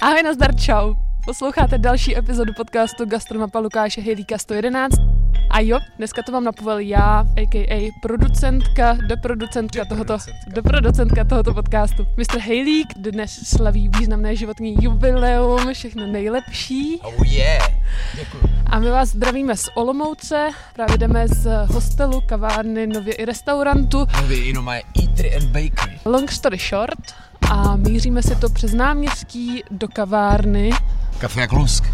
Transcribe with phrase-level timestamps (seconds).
[0.00, 0.94] Ahoj, nazdar, čau.
[1.24, 4.94] Posloucháte další epizodu podcastu Gastromapa Lukáše Hejlíka 111.
[5.50, 7.90] A jo, dneska to mám napovel já, a.k.a.
[8.02, 12.06] producentka, doproducentka tohoto, doproducentka tohoto podcastu.
[12.16, 12.38] Mr.
[12.38, 17.00] Hejlík dnes slaví významné životní jubileum, všechno nejlepší.
[17.02, 17.68] Oh yeah,
[18.14, 18.42] děkuji.
[18.66, 24.06] A my vás zdravíme z Olomouce, právě jdeme z hostelu, kavárny, nově i restaurantu.
[24.20, 25.98] Nově jenom má Eatery and Bakery.
[26.04, 27.14] Long story short,
[27.50, 30.70] a míříme si to přes náměstí do kavárny.
[31.18, 31.84] Kafe jak lusk.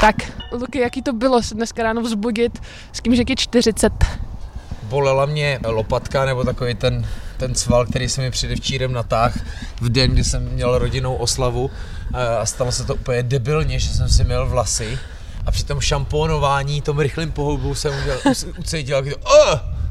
[0.00, 0.16] Tak,
[0.52, 3.92] Luky, jaký to bylo se dneska ráno vzbudit s tím, že je 40?
[4.82, 9.34] Bolela mě lopatka nebo takový ten, ten sval, který se mi předevčírem natáhl
[9.80, 11.70] v den, kdy jsem měl rodinnou oslavu
[12.40, 14.98] a stalo se to úplně debilně, že jsem si měl vlasy
[15.46, 18.20] a při tom šamponování, tom rychlým pohybu jsem udělal,
[18.58, 19.81] ucítil, jak to, oh!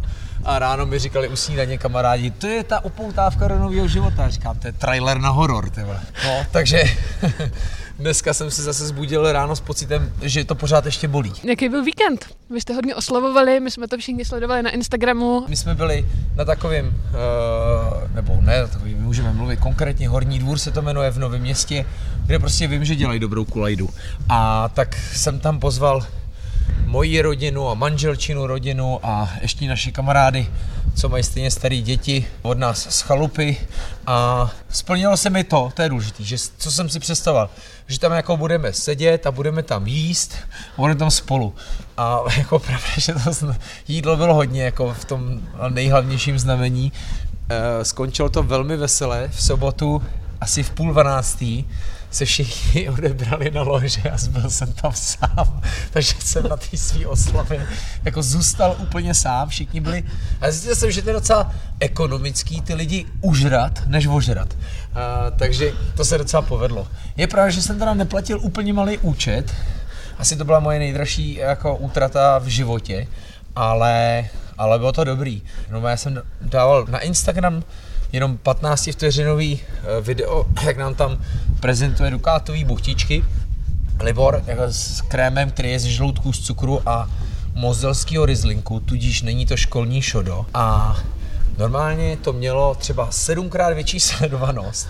[0.45, 4.29] A ráno mi říkali u snídaně kamarádi, to je ta upoutávka do nového života.
[4.29, 6.01] Říkám, to je trailer na horor, ty vole.
[6.25, 6.83] No, takže
[7.99, 11.33] dneska jsem se zase zbudil ráno s pocitem, že to pořád ještě bolí.
[11.43, 12.25] Jaký byl víkend?
[12.49, 15.45] Vy jste hodně oslavovali, my jsme to všichni sledovali na Instagramu.
[15.47, 20.71] My jsme byli na takovém, uh, nebo ne, takový, můžeme mluvit konkrétně, Horní dvůr se
[20.71, 21.85] to jmenuje v Novém městě,
[22.25, 23.89] kde prostě vím, že dělají dobrou kulajdu.
[24.29, 26.05] A tak jsem tam pozval
[26.85, 30.47] moji rodinu a manželčinu rodinu a ještě naše kamarády,
[30.95, 33.57] co mají stejně staré děti od nás z chalupy
[34.07, 37.49] a splnilo se mi to, to je důležité, že co jsem si představoval,
[37.87, 40.35] že tam jako budeme sedět a budeme tam jíst
[40.77, 41.55] budeme tam spolu.
[41.97, 43.55] A jako pravda, že to
[43.87, 46.91] jídlo bylo hodně jako v tom nejhlavnějším znamení.
[47.49, 50.03] E, skončilo to velmi veselé v sobotu
[50.41, 51.65] asi v půl dvanáctý
[52.11, 57.07] se všichni odebrali na lože a byl jsem tam sám, takže jsem na té své
[57.07, 57.67] oslavě
[58.03, 60.03] jako zůstal úplně sám, všichni byli,
[60.41, 64.57] a zjistil jsem, že to je docela ekonomický ty lidi užrat, než ožrat.
[64.93, 66.87] A, takže to se docela povedlo.
[67.17, 69.55] Je pravda, že jsem teda neplatil úplně malý účet,
[70.19, 73.07] asi to byla moje nejdražší jako útrata v životě,
[73.55, 74.25] ale,
[74.57, 75.41] ale bylo to dobrý.
[75.69, 77.63] No, já jsem dával na Instagram
[78.13, 81.17] jenom 15 vteřinový eh, video, jak nám tam
[81.59, 83.23] prezentuje dukátový buchtičky.
[84.03, 87.09] Libor jako s krémem, který je z žloutků z cukru a
[87.55, 90.45] mozelského rizlinku, tudíž není to školní šodo.
[90.53, 90.95] A
[91.57, 94.89] normálně to mělo třeba sedmkrát větší sledovanost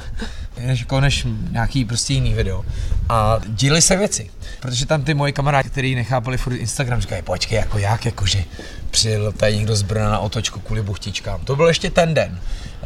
[0.60, 2.66] než, jako než nějaký prostě jiný video.
[3.10, 7.56] A díly se věci, protože tam ty moji kamarádi, kteří nechápali furt Instagram, říkají, počkej,
[7.56, 8.44] jako jak, jakože
[8.92, 11.42] přijel tady někdo z Brna na otočku kvůli buchtičkám.
[11.42, 12.40] To byl ještě ten den.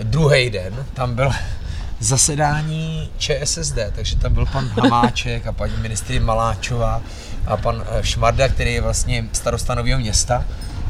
[0.04, 1.32] Druhý den tam byl
[2.00, 7.02] zasedání ČSSD, takže tam byl pan Hamáček a paní ministry Maláčová
[7.46, 10.46] a pan eh, Šmarda, který je vlastně starosta města.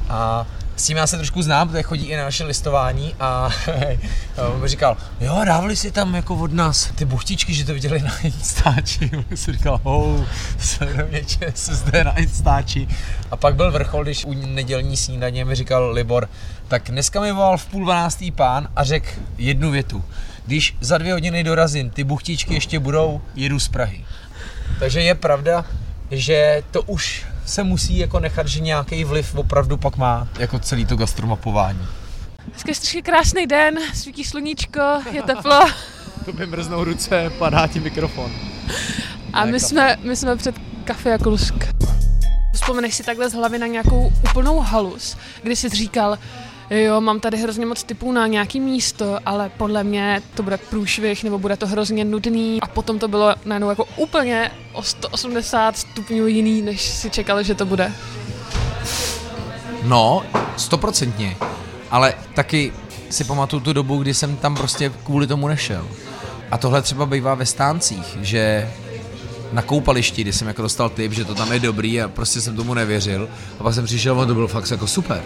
[0.09, 3.49] A s tím já se trošku znám, protože chodí i na naše listování a
[4.53, 8.01] on mi říkal, jo, dávali si tam jako od nás ty buchtičky, že to viděli
[8.01, 9.11] na Instači.
[9.29, 10.25] Já jsem říkal, hou,
[11.09, 12.87] mě ČSSD na Instači.
[13.31, 16.29] A pak byl vrchol, když u nedělní snídaně mi říkal Libor,
[16.67, 20.03] tak dneska mi volal v půl dvanáctý pán a řekl jednu větu.
[20.45, 24.05] Když za dvě hodiny dorazím, ty buchtičky ještě budou, jedu z Prahy.
[24.79, 25.65] Takže je pravda,
[26.19, 30.85] že to už se musí jako nechat, že nějaký vliv opravdu pak má jako celý
[30.85, 31.87] to gastromapování.
[32.47, 34.81] Dneska je strašně krásný den, svítí sluníčko,
[35.11, 35.59] je teplo.
[36.25, 38.31] to by mrznou ruce, padá ti mikrofon.
[39.33, 41.55] A my jsme, my jsme před kafe jako lusk.
[42.53, 46.17] Vzpomeneš si takhle z hlavy na nějakou úplnou halus, kdy jsi říkal,
[46.69, 51.23] jo, mám tady hrozně moc typů na nějaký místo, ale podle mě to bude průšvih,
[51.23, 56.27] nebo bude to hrozně nudný a potom to bylo najednou jako úplně o 180 stupňů
[56.27, 57.93] jiný, než si čekali, že to bude.
[59.83, 60.23] No,
[60.57, 61.37] stoprocentně,
[61.91, 62.73] ale taky
[63.09, 65.87] si pamatuju tu dobu, kdy jsem tam prostě kvůli tomu nešel.
[66.51, 68.71] A tohle třeba bývá ve stáncích, že
[69.51, 72.55] na koupališti, kdy jsem jako dostal tip, že to tam je dobrý a prostě jsem
[72.55, 73.29] tomu nevěřil.
[73.59, 75.21] A pak jsem přišel a to bylo fakt jako super.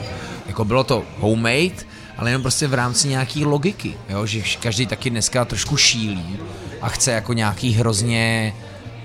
[0.47, 1.85] Jako bylo to homemade,
[2.18, 4.25] ale jenom prostě v rámci nějaký logiky, jo?
[4.25, 6.40] že každý taky dneska trošku šílí
[6.81, 8.54] a chce jako nějaký hrozně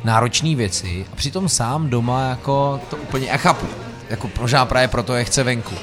[0.04, 3.66] náročné věci a přitom sám doma jako to úplně, já chápu,
[4.10, 5.74] jako možná právě proto je chce venku,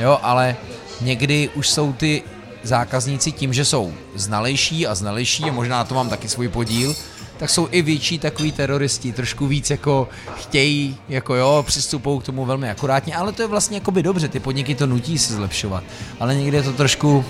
[0.00, 0.56] jo, ale
[1.00, 2.22] někdy už jsou ty
[2.62, 6.94] zákazníci tím, že jsou znalejší a znalejší a možná to mám taky svůj podíl,
[7.38, 12.44] tak jsou i větší takový teroristi, trošku víc jako chtějí, jako jo, přistupují k tomu
[12.44, 15.84] velmi akurátně, ale to je vlastně jako by dobře, ty podniky to nutí se zlepšovat,
[16.20, 17.24] ale někdy je to trošku,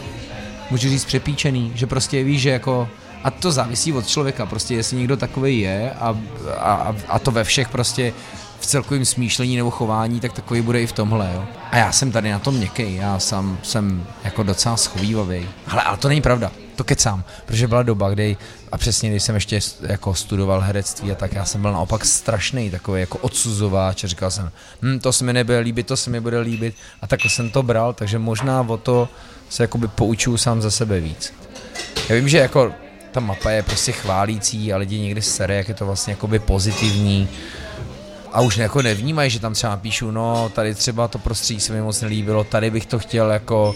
[0.71, 2.89] můžu říct, přepíčený, že prostě víš, že jako
[3.25, 6.19] a to závisí od člověka, prostě jestli někdo takový je a,
[6.59, 8.13] a, a to ve všech prostě
[8.61, 11.45] v celkovém smýšlení nebo chování, tak takový bude i v tomhle, jo.
[11.71, 15.49] A já jsem tady na tom měkký, já sám jsem jako docela schovývavý.
[15.67, 16.51] Ale, ale to není pravda.
[16.79, 18.37] To kecám, protože byla doba, kdy,
[18.73, 22.71] a přesně když jsem ještě jako studoval herectví a tak, já jsem byl naopak strašný,
[22.71, 24.51] takový jako odsuzováč a říkal jsem,
[24.83, 27.63] hm, to se mi nebude líbit, to se mi bude líbit a takhle jsem to
[27.63, 29.09] bral, takže možná o to
[29.49, 31.35] se jakoby poučuju sám za sebe víc.
[32.09, 32.73] Já vím, že jako
[33.13, 37.29] ta mapa je prostě chválící a lidi někdy sere, jak je to vlastně jakoby pozitivní,
[38.33, 41.83] a už jako nevnímají, že tam třeba píšu, no tady třeba to prostředí se mi
[41.83, 43.75] moc nelíbilo, tady bych to chtěl jako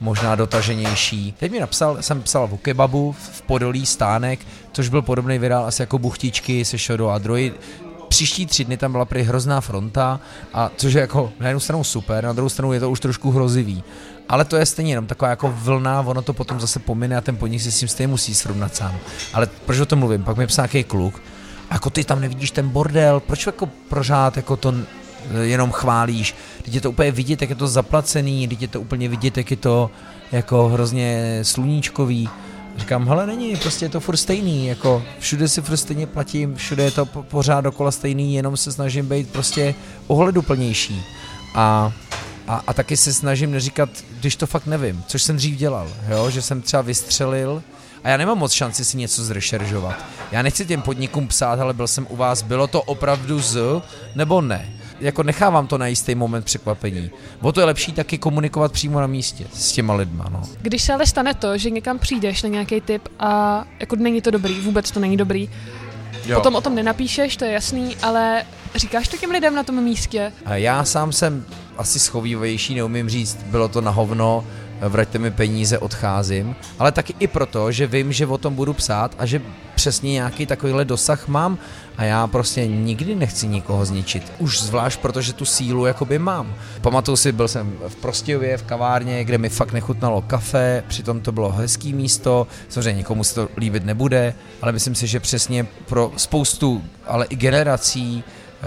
[0.00, 1.34] možná dotaženější.
[1.38, 4.40] Teď mi napsal, jsem psal o kebabu v Podolí stánek,
[4.72, 7.60] což byl podobný virál asi jako buchtičky se Shadow a Droid.
[8.08, 10.20] Příští tři dny tam byla prý hrozná fronta,
[10.54, 13.30] a což je jako na jednu stranu super, na druhou stranu je to už trošku
[13.30, 13.84] hrozivý.
[14.28, 17.36] Ale to je stejně jenom taková jako vlna, ono to potom zase pomine a ten
[17.36, 18.96] podnik si s tím stejně musí srovnat sám.
[19.32, 20.24] Ale proč o tom mluvím?
[20.24, 21.22] Pak mi psal nějaký kluk,
[21.70, 24.74] jako ty tam nevidíš ten bordel, proč jako prožát jako to
[25.42, 29.08] jenom chválíš, teď je to úplně vidět, jak je to zaplacený, teď je to úplně
[29.08, 29.90] vidět, jak je to
[30.32, 32.28] jako hrozně sluníčkový.
[32.76, 36.82] Říkám, hele není, prostě je to furt stejný, jako všude si furt stejně platím, všude
[36.82, 39.74] je to pořád dokola stejný, jenom se snažím být prostě
[40.06, 41.02] ohleduplnější.
[41.54, 41.92] A
[42.50, 43.90] a, a taky se snažím neříkat,
[44.20, 46.30] když to fakt nevím, což jsem dřív dělal, jo?
[46.30, 47.62] že jsem třeba vystřelil
[48.04, 50.04] a já nemám moc šanci si něco zrešeržovat.
[50.32, 53.82] Já nechci těm podnikům psát, ale byl jsem u vás, bylo to opravdu z,
[54.14, 54.79] nebo ne.
[55.00, 57.10] Jako nechávám to na jistý moment překvapení.
[57.40, 60.24] O to je lepší taky komunikovat přímo na místě s těma lidma.
[60.30, 60.42] No.
[60.62, 64.30] Když se ale stane to, že někam přijdeš na nějaký tip a jako není to
[64.30, 65.48] dobrý, vůbec to není dobrý,
[66.26, 66.36] Jo.
[66.36, 68.44] Potom o tom nenapíšeš, to je jasný, ale
[68.74, 70.32] říkáš to těm lidem na tom místě?
[70.46, 71.44] Já sám jsem
[71.76, 74.44] asi schovývavější, neumím říct, bylo to na hovno,
[74.80, 79.14] vraťte mi peníze, odcházím, ale taky i proto, že vím, že o tom budu psát
[79.18, 79.42] a že
[79.80, 81.58] přesně nějaký takovýhle dosah mám
[81.96, 84.32] a já prostě nikdy nechci nikoho zničit.
[84.38, 86.54] Už zvlášť, protože tu sílu jakoby mám.
[86.80, 91.32] Pamatuju si, byl jsem v Prostějově v kavárně, kde mi fakt nechutnalo kafe, přitom to
[91.32, 96.12] bylo hezký místo, samozřejmě nikomu se to líbit nebude, ale myslím si, že přesně pro
[96.16, 98.24] spoustu, ale i generací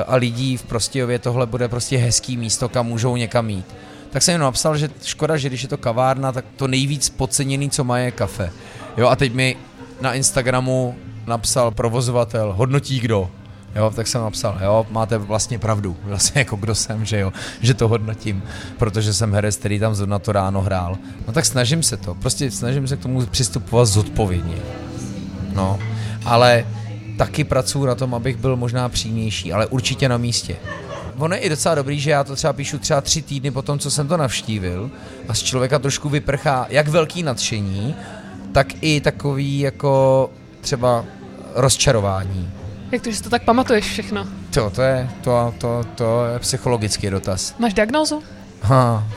[0.07, 3.65] a lidí v Prostějově tohle bude prostě hezký místo, kam můžou někam jít
[4.09, 7.69] tak jsem jim napsal, že škoda, že když je to kavárna, tak to nejvíc podceněný,
[7.69, 8.51] co má, je kafe.
[8.97, 9.57] Jo, a teď mi
[10.01, 10.95] na Instagramu
[11.27, 13.29] napsal provozovatel, hodnotí kdo.
[13.75, 17.73] Jo, tak jsem napsal, jo, máte vlastně pravdu, vlastně jako kdo jsem, že jo, že
[17.73, 18.43] to hodnotím,
[18.77, 20.97] protože jsem herec, který tam na to ráno hrál.
[21.27, 24.57] No tak snažím se to, prostě snažím se k tomu přistupovat zodpovědně.
[25.53, 25.79] No,
[26.25, 26.65] ale
[27.17, 30.57] taky pracuji na tom, abych byl možná přímější, ale určitě na místě
[31.17, 33.79] ono je i docela dobrý, že já to třeba píšu třeba tři týdny po tom,
[33.79, 34.91] co jsem to navštívil
[35.27, 37.95] a z člověka trošku vyprchá jak velký nadšení,
[38.53, 40.29] tak i takový jako
[40.61, 41.05] třeba
[41.55, 42.51] rozčarování.
[42.91, 44.27] Jak to, že to tak pamatuješ všechno?
[44.53, 47.55] To, to je, to, to, to je psychologický dotaz.
[47.59, 48.23] Máš diagnózu?
[48.61, 49.07] Ha.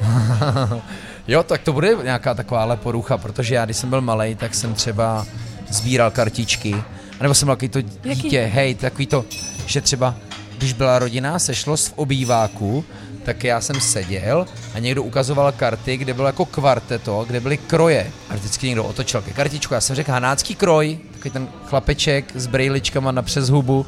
[1.28, 4.74] jo, tak to bude nějaká takováhle porucha, protože já, když jsem byl malý, tak jsem
[4.74, 5.26] třeba
[5.68, 6.82] sbíral kartičky,
[7.20, 8.54] nebo jsem byl takový to dítě, Jaký?
[8.54, 9.24] hej, takový to,
[9.66, 10.14] že třeba
[10.58, 12.84] když byla rodinná sešlost v obýváku,
[13.28, 18.10] tak já jsem seděl a někdo ukazoval karty, kde bylo jako kvarteto, kde byly kroje.
[18.30, 19.74] A vždycky někdo otočil ke kartičku.
[19.74, 23.86] Já jsem řekl hanácký kroj, takový ten chlapeček s brejličkama na přes hubu,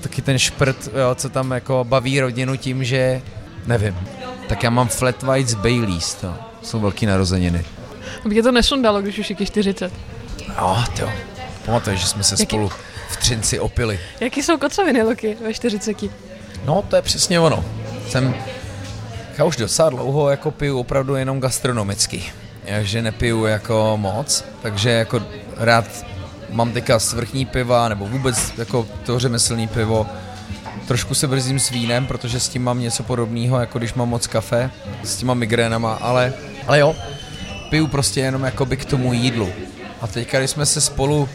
[0.00, 3.22] taky ten šprt, jo, co tam jako baví rodinu tím, že
[3.66, 3.96] nevím.
[4.48, 7.64] Tak já mám flat white z Baileys, to jsou velký narozeniny.
[8.24, 9.92] Aby tě to nesundalo, když už je 40.
[10.48, 11.10] No, to.
[11.64, 12.44] Pamatuješ, že jsme se Jaký?
[12.44, 12.70] spolu
[13.08, 14.00] v Třinci opili.
[14.20, 15.96] Jaký jsou kocoviny, Luky, ve 40?
[16.64, 17.64] No, to je přesně ono.
[18.08, 18.34] Jsem,
[19.38, 22.22] já už docela dlouho jako piju opravdu jenom gastronomicky.
[22.66, 25.22] Takže nepiju jako moc, takže jako
[25.56, 25.84] rád
[26.50, 30.06] mám teďka svrchní piva, nebo vůbec jako to řemeslný pivo.
[30.88, 34.26] Trošku se brzím s vínem, protože s tím mám něco podobného, jako když mám moc
[34.26, 34.70] kafe,
[35.02, 36.32] s těma migrénama, ale,
[36.66, 36.96] ale jo,
[37.70, 39.52] piju prostě jenom jakoby k tomu jídlu.
[40.00, 41.28] A teďka, když jsme se spolu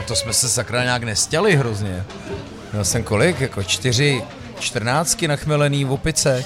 [0.00, 2.04] a to jsme se sakra nějak nestěli hrozně.
[2.72, 3.40] Měl jsem kolik?
[3.40, 4.22] Jako čtyři,
[4.58, 6.44] čtrnáctky nachmelený v opice.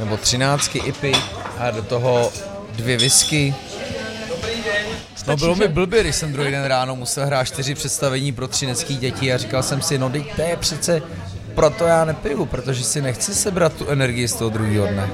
[0.00, 1.12] Nebo třináctky ipy.
[1.58, 2.32] A do toho
[2.72, 3.54] dvě whisky.
[5.26, 8.96] No bylo mi blbě, když jsem druhý den ráno musel hrát čtyři představení pro třinecký
[8.96, 11.02] děti a říkal jsem si, no teď to je přece
[11.54, 15.10] proto já nepiju, protože si nechci sebrat tu energii z toho druhého dne.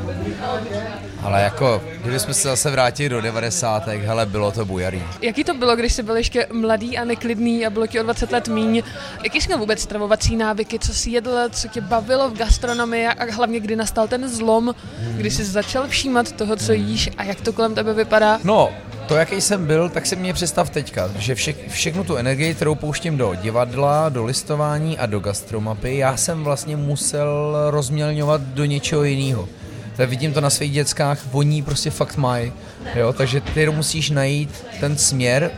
[1.26, 3.86] Ale jako, kdybychom se zase vrátili do 90.
[3.86, 5.02] hele, bylo to bujarý.
[5.22, 8.32] Jaký to bylo, když jsi byl ještě mladý a neklidný a bylo ti o 20
[8.32, 8.82] let míň?
[9.24, 13.32] Jaký jsi měl vůbec stravovací návyky, co jsi jedl, co tě bavilo v gastronomii a
[13.32, 14.74] hlavně kdy nastal ten zlom,
[15.16, 18.40] kdy jsi začal všímat toho, co jíš a jak to kolem tebe vypadá?
[18.44, 18.70] No,
[19.08, 22.74] to, jaký jsem byl, tak se mě představ teďka, že vše, všechnu tu energii, kterou
[22.74, 29.04] pouštím do divadla, do listování a do gastromapy, já jsem vlastně musel rozmělňovat do něčeho
[29.04, 29.48] jiného.
[29.96, 32.52] Tak vidím to na svých dětskách, oni prostě fakt mají,
[32.94, 35.50] jo, takže ty jenom musíš najít ten směr,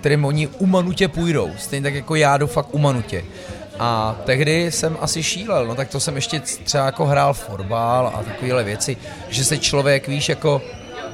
[0.00, 3.24] kterým oni umanutě půjdou, stejně tak jako já jdu fakt umanutě.
[3.78, 8.22] A tehdy jsem asi šílel, no tak to jsem ještě třeba jako hrál fotbal a
[8.22, 8.96] takovéhle věci,
[9.28, 10.62] že se člověk, víš, jako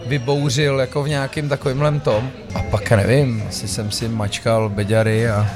[0.06, 2.30] vybouřil jako v nějakém takovémhle tom.
[2.54, 5.50] A pak nevím, asi jsem si mačkal beďary a,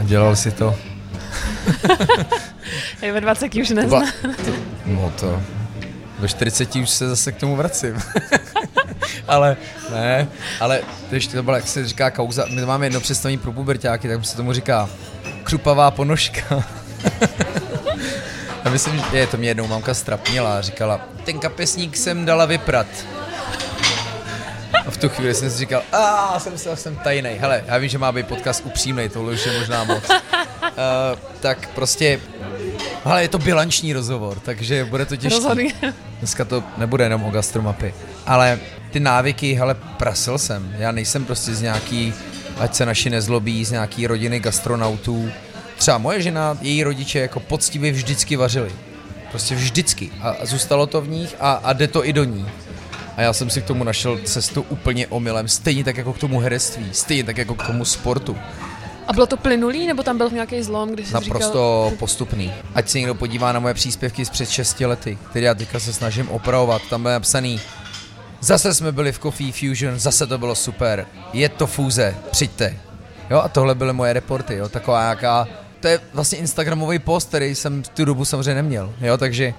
[0.00, 0.74] a dělal si to.
[3.02, 4.00] Je ve 20 už nezná.
[4.22, 4.52] To,
[4.86, 5.42] no to,
[6.20, 8.02] ve 40 už se zase k tomu vracím.
[9.28, 9.56] ale
[9.92, 10.28] ne,
[10.60, 14.26] ale když to byla, jak se říká kauza, my máme jedno představení pro pubertáky, tak
[14.26, 14.88] se tomu říká
[15.44, 16.64] křupavá ponožka.
[18.64, 22.46] A myslím, že je, to mě jednou mamka strapnila a říkala, ten kapesník jsem dala
[22.46, 22.86] vyprat.
[24.86, 27.38] A v tu chvíli jsem si říkal, a jsem se jsem tajnej.
[27.38, 30.10] Hele, já vím, že má být podcast upřímnej, tohle už je možná moc.
[30.10, 30.18] Uh,
[31.40, 32.20] tak prostě,
[33.04, 35.36] ale je to bilanční rozhovor, takže bude to těžké.
[35.36, 35.72] Rozhodně.
[36.18, 37.94] Dneska to nebude jenom o gastromapy.
[38.26, 38.58] Ale
[38.90, 40.74] ty návyky, hele, prasil jsem.
[40.78, 42.14] Já nejsem prostě z nějaký,
[42.58, 45.30] ať se naši nezlobí, z nějaký rodiny gastronautů.
[45.76, 48.70] Třeba moje žena, její rodiče jako poctivě vždycky vařili.
[49.30, 50.10] Prostě vždycky.
[50.20, 52.46] A zůstalo to v nich a, a jde to i do ní.
[53.16, 56.40] A já jsem si k tomu našel cestu úplně omylem, stejně tak jako k tomu
[56.40, 58.36] herectví, stejně tak jako k tomu sportu.
[59.10, 61.98] A bylo to plynulý, nebo tam byl nějaký zlom, když jsi Naprosto říkal...
[61.98, 62.52] postupný.
[62.74, 65.92] Ať se někdo podívá na moje příspěvky z před 6 lety, které já teďka se
[65.92, 67.60] snažím opravovat, tam bylo napsaný
[68.40, 71.06] Zase jsme byli v Coffee Fusion, zase to bylo super.
[71.32, 72.76] Je to fúze, přijďte.
[73.30, 75.48] Jo, a tohle byly moje reporty, jo, taková jaká...
[75.80, 79.54] To je vlastně Instagramový post, který jsem v tu dobu samozřejmě neměl, jo, takže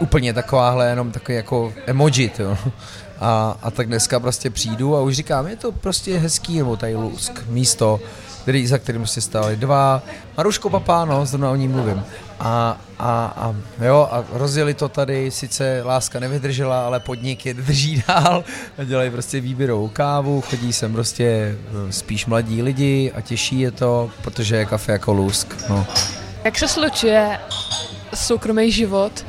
[0.00, 2.58] úplně takováhle jenom takový jako emoji, jo.
[3.20, 6.96] A, a tak dneska prostě přijdu a už říkám, je to prostě hezký, nebo tady
[6.96, 8.00] lusk, místo,
[8.46, 10.02] který, za kterým prostě stáli dva.
[10.36, 12.04] Maruško Papáno, zrovna o ní mluvím.
[12.40, 18.02] A, a, a, jo, a rozjeli to tady, sice láska nevydržela, ale podnik je drží
[18.08, 18.44] dál
[18.84, 24.10] dělají prostě výběrovou kávu, chodí sem prostě eh, spíš mladí lidi a těší je to,
[24.22, 25.54] protože je kafe jako lusk.
[25.68, 25.86] No.
[26.44, 27.38] Jak se slučuje
[28.14, 29.24] soukromý život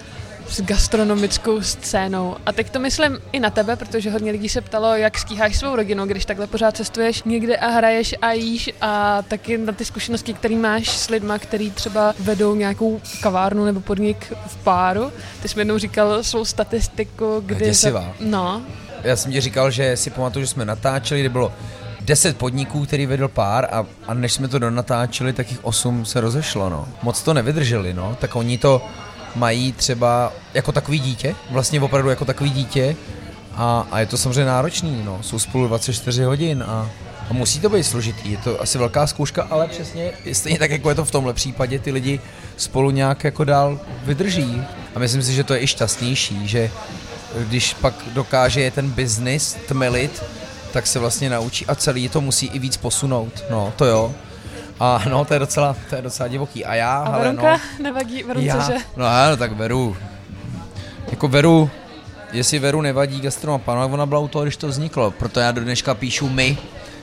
[0.50, 2.36] s gastronomickou scénou.
[2.46, 5.76] A teď to myslím i na tebe, protože hodně lidí se ptalo, jak stíháš svou
[5.76, 10.34] rodinu, když takhle pořád cestuješ někde a hraješ a jíš a taky na ty zkušenosti,
[10.34, 15.12] které máš s lidma, který třeba vedou nějakou kavárnu nebo podnik v páru.
[15.42, 17.66] Ty jsi mi jednou říkal svou statistiku, kdy...
[17.66, 18.02] Děsivá.
[18.02, 18.14] Za...
[18.20, 18.62] No.
[19.04, 21.54] Já jsem ti říkal, že si pamatuju, že jsme natáčeli, kdy bylo
[22.02, 26.22] 10 podniků, který vedl pár a, a než jsme to donatáčeli, tak jich 8 se
[26.22, 26.88] rozešlo, no.
[27.04, 28.18] Moc to nevydrželi, no.
[28.20, 28.82] Tak oni to
[29.38, 32.96] mají třeba jako takový dítě, vlastně opravdu jako takový dítě
[33.56, 35.24] a, a je to samozřejmě náročný, no.
[35.24, 36.90] Jsou spolu 24 hodin a,
[37.30, 40.90] a musí to být složitý, je to asi velká zkouška, ale přesně stejně tak, jako
[40.90, 42.20] je to v tomhle případě, ty lidi
[42.58, 44.62] spolu nějak jako dál vydrží.
[44.96, 46.72] A myslím si, že to je i šťastnější, že
[47.38, 50.24] když pak dokáže je ten biznis tmelit,
[50.74, 53.44] tak se vlastně naučí a celý to musí i víc posunout.
[53.50, 54.16] No, to jo.
[54.80, 56.66] A no, to je docela, to je docela divoký.
[56.66, 58.78] A já, A hele, Veronka no, nevadí, Veru, já, cože?
[58.96, 59.98] no ano, tak Veru.
[61.12, 61.70] Jako Veru,
[62.34, 65.12] jestli Veru nevadí gastronopanu, tak ona byla u toho, když to vzniklo.
[65.12, 66.58] Proto já do dneška píšu my,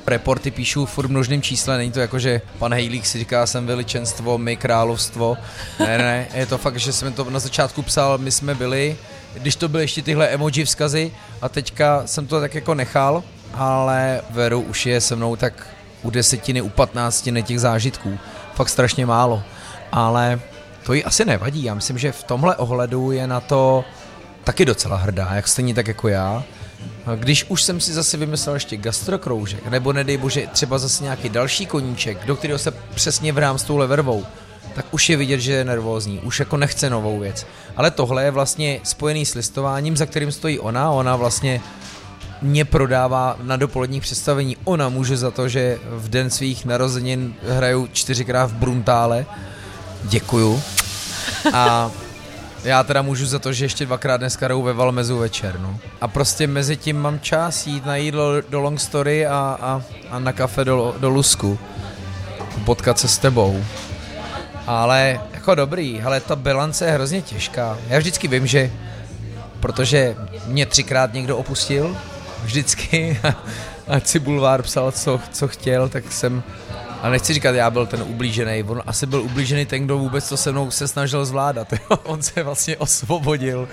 [0.07, 3.66] reporty píšu furt v množném čísle, není to jako, že pan Hejlík si říká, jsem
[3.66, 5.37] veličenstvo, my královstvo.
[5.78, 8.97] Ne, ne, je to fakt, že jsem to na začátku psal, my jsme byli,
[9.35, 11.12] když to byly ještě tyhle emoji vzkazy
[11.43, 13.23] a teďka jsem to tak jako nechal,
[13.54, 15.66] ale Veru už je se mnou tak
[16.05, 18.19] u desetiny, u patnáctiny těch zážitků.
[18.55, 19.43] Fakt strašně málo.
[19.93, 20.41] Ale
[20.87, 21.65] to jí asi nevadí.
[21.65, 23.85] Já myslím, že v tomhle ohledu je na to
[24.45, 26.43] taky docela hrdá, jak stejně tak jako já.
[27.17, 31.67] Když už jsem si zase vymyslel ještě gastrokroužek, nebo nedej bože třeba zase nějaký další
[31.67, 34.25] koníček, do kterého se přesně vrám s touhle vervou,
[34.75, 37.47] tak už je vidět, že je nervózní, už jako nechce novou věc.
[37.77, 41.61] Ale tohle je vlastně spojený s listováním, za kterým stojí ona, ona vlastně
[42.43, 44.57] mě prodává na dopoledních představení.
[44.64, 49.26] Ona může za to, že v den svých narozenin hraju čtyřikrát v Bruntále.
[50.03, 50.62] Děkuju.
[51.53, 51.91] A
[52.64, 55.79] já teda můžu za to, že ještě dvakrát dneska hraju ve Valmezu večer, no.
[56.00, 60.19] A prostě mezi tím mám čas jít na jídlo do Long Story a, a, a
[60.19, 61.59] na kafe do, do Lusku.
[62.64, 63.64] Potkat se s tebou.
[64.67, 67.79] Ale jako dobrý, ale ta bilance je hrozně těžká.
[67.88, 68.71] Já vždycky vím, že
[69.61, 71.97] protože mě třikrát někdo opustil,
[72.45, 73.21] vždycky,
[73.89, 76.43] ať si Bulvár psal, co, co chtěl, tak jsem,
[77.03, 80.37] a nechci říkat, já byl ten ublížený, on asi byl ublížený ten, kdo vůbec to
[80.37, 81.97] se mnou se snažil zvládat, jo?
[82.05, 83.69] on se vlastně osvobodil,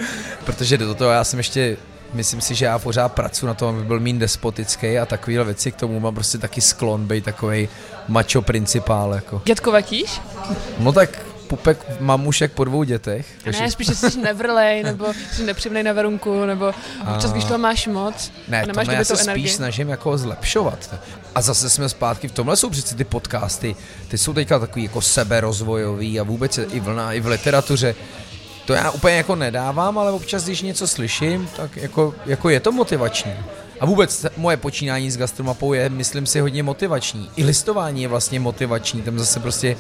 [0.46, 1.78] protože do toho já jsem ještě
[2.14, 5.72] myslím si, že já pořád pracuji na tom, aby byl mín despotický a takovýhle věci,
[5.72, 7.70] k tomu mám prostě taky sklon být takový
[8.08, 9.14] macho principál.
[9.14, 9.42] Jako.
[9.46, 10.22] Dětko Vatíš?
[10.80, 13.28] No tak pupek mamušek po dvou dětech.
[13.44, 13.62] Takže...
[13.62, 16.74] Ne, spíš, že jsi nevrlej, nebo jsi nepřivnej na verunku, nebo
[17.16, 19.44] občas, když toho máš moc, ne, nemáš to já se energii.
[19.44, 20.96] spíš snažím jako zlepšovat.
[21.36, 23.76] A zase jsme zpátky, v tomhle jsou přeci ty podcasty,
[24.08, 27.96] ty jsou teďka takový jako seberozvojový a vůbec i vlna, i v literatuře.
[28.66, 32.72] To já úplně jako nedávám, ale občas, když něco slyším, tak jako, jako je to
[32.72, 33.34] motivační.
[33.80, 37.30] A vůbec moje počínání s gastromapou je, myslím si, hodně motivační.
[37.36, 39.78] I listování je vlastně motivační, tam zase prostě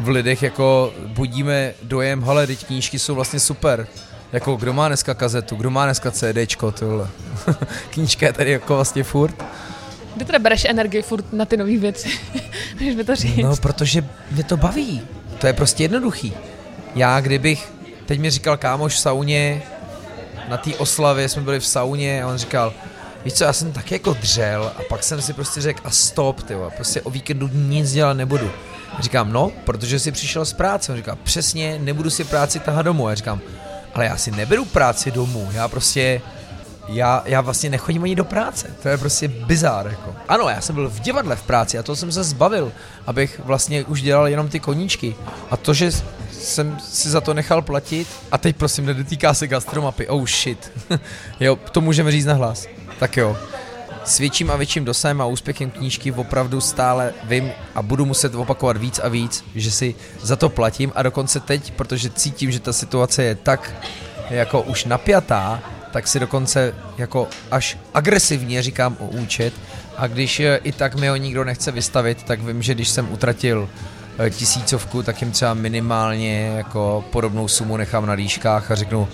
[0.00, 3.86] v lidech jako budíme dojem, hele, teď knížky jsou vlastně super.
[4.32, 7.08] Jako kdo má dneska kazetu, kdo má dneska CDčko, tohle.
[7.90, 9.44] Knížka je tady jako vlastně furt.
[10.16, 12.08] Kde teda bereš energii furt na ty nové věci?
[12.80, 13.36] Můžeš mi to říct?
[13.36, 15.02] No, protože mě to baví.
[15.38, 16.32] To je prostě jednoduchý.
[16.94, 17.72] Já kdybych,
[18.06, 19.62] teď mi říkal kámoš v sauně,
[20.48, 22.72] na té oslavě jsme byli v sauně a on říkal,
[23.24, 26.42] víš co, já jsem tak jako dřel a pak jsem si prostě řekl a stop,
[26.42, 28.50] ty prostě o víkendu nic dělat nebudu.
[28.94, 30.92] Já říkám, no, protože jsi přišel z práce.
[30.92, 33.08] On říká, přesně, nebudu si práci tahat domů.
[33.08, 33.40] Já říkám,
[33.94, 36.20] ale já si neberu práci domů, já prostě,
[36.88, 40.14] já, já vlastně nechodím ani do práce, to je prostě bizár, jako.
[40.28, 42.72] Ano, já jsem byl v divadle v práci a to jsem se zbavil,
[43.06, 45.14] abych vlastně už dělal jenom ty koníčky.
[45.50, 45.90] A to, že
[46.32, 50.72] jsem si za to nechal platit a teď prosím, nedotýká se gastromapy, oh shit.
[51.40, 52.66] jo, to můžeme říct na hlas.
[53.02, 53.36] Tak jo.
[54.04, 58.76] S větším a větším dosahem a úspěchem knížky opravdu stále vím a budu muset opakovat
[58.76, 62.72] víc a víc, že si za to platím a dokonce teď, protože cítím, že ta
[62.72, 63.74] situace je tak
[64.30, 69.54] jako už napjatá, tak si dokonce jako až agresivně říkám o účet
[69.96, 73.68] a když i tak mi ho nikdo nechce vystavit, tak vím, že když jsem utratil
[74.18, 79.08] eh, tisícovku, tak jim třeba minimálně jako podobnou sumu nechám na líškách a řeknu,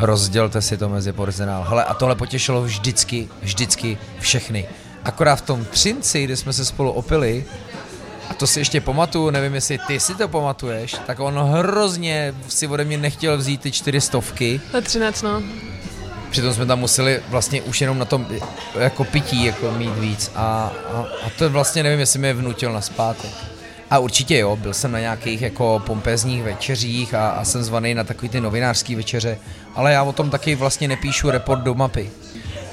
[0.00, 1.64] rozdělte si to mezi personál.
[1.68, 4.68] Hele, a tohle potěšilo vždycky, vždycky všechny.
[5.04, 7.44] Akorát v tom Třinci, kde jsme se spolu opili,
[8.30, 12.66] a to si ještě pamatuju, nevím, jestli ty si to pamatuješ, tak on hrozně si
[12.66, 14.60] ode mě nechtěl vzít ty čtyři stovky.
[14.72, 15.42] To třinec, no.
[16.30, 18.26] Přitom jsme tam museli vlastně už jenom na tom
[18.78, 22.72] jako pití jako mít víc a, a, a to vlastně nevím, jestli mi je vnutil
[22.72, 23.30] na zpátek.
[23.90, 28.04] A určitě jo, byl jsem na nějakých jako pompezních večeřích a, a jsem zvaný na
[28.04, 29.38] takový ty novinářský večeře,
[29.74, 32.10] ale já o tom taky vlastně nepíšu report do mapy.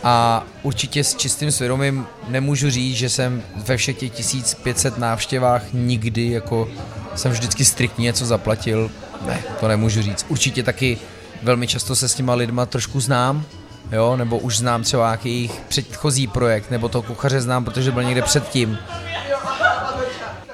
[0.03, 6.31] A určitě s čistým svědomím nemůžu říct, že jsem ve všech těch 1500 návštěvách nikdy
[6.31, 6.69] jako
[7.15, 8.91] jsem vždycky striktně něco zaplatil.
[9.25, 10.25] Ne, to nemůžu říct.
[10.29, 10.97] Určitě taky
[11.43, 13.45] velmi často se s těma lidma trošku znám,
[13.91, 18.21] jo, nebo už znám třeba nějaký předchozí projekt, nebo toho kuchaře znám, protože byl někde
[18.21, 18.77] předtím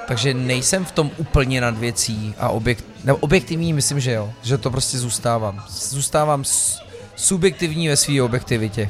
[0.07, 4.57] takže nejsem v tom úplně nad věcí a objekt, nebo objektivní myslím, že jo, že
[4.57, 5.65] to prostě zůstávám.
[5.69, 6.43] Zůstávám
[7.15, 8.89] subjektivní ve své objektivitě.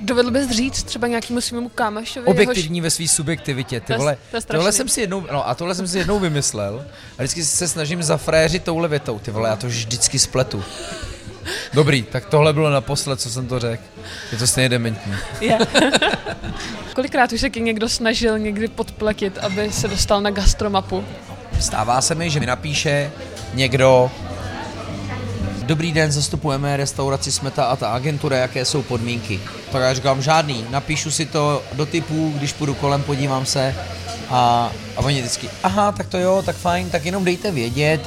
[0.00, 2.26] Dovedl bys říct třeba nějakému svému kámošovi?
[2.26, 2.84] Objektivní jehož...
[2.84, 3.80] ve své subjektivitě.
[3.80, 6.86] Ty vole, to je tohle jsem si jednou, no a tohle jsem si jednou vymyslel
[7.18, 9.18] a vždycky se snažím zafréřit touhle větou.
[9.18, 10.64] Ty vole, já to vždycky spletu.
[11.72, 13.82] Dobrý, tak tohle bylo naposled, co jsem to řekl.
[14.32, 15.12] Je to stejně dementní.
[15.40, 15.58] Je.
[16.94, 21.04] Kolikrát už se někdo snažil někdy podpletit, aby se dostal na gastromapu?
[21.60, 23.10] Stává se mi, že mi napíše
[23.54, 24.10] někdo,
[25.70, 29.40] Dobrý den, zastupujeme restauraci Smeta a ta agentura, jaké jsou podmínky.
[29.72, 33.74] Tak já říkám, žádný, napíšu si to do typu, když půjdu kolem, podívám se
[34.28, 38.00] a, a oni vždycky, aha, tak to jo, tak fajn, tak jenom dejte vědět,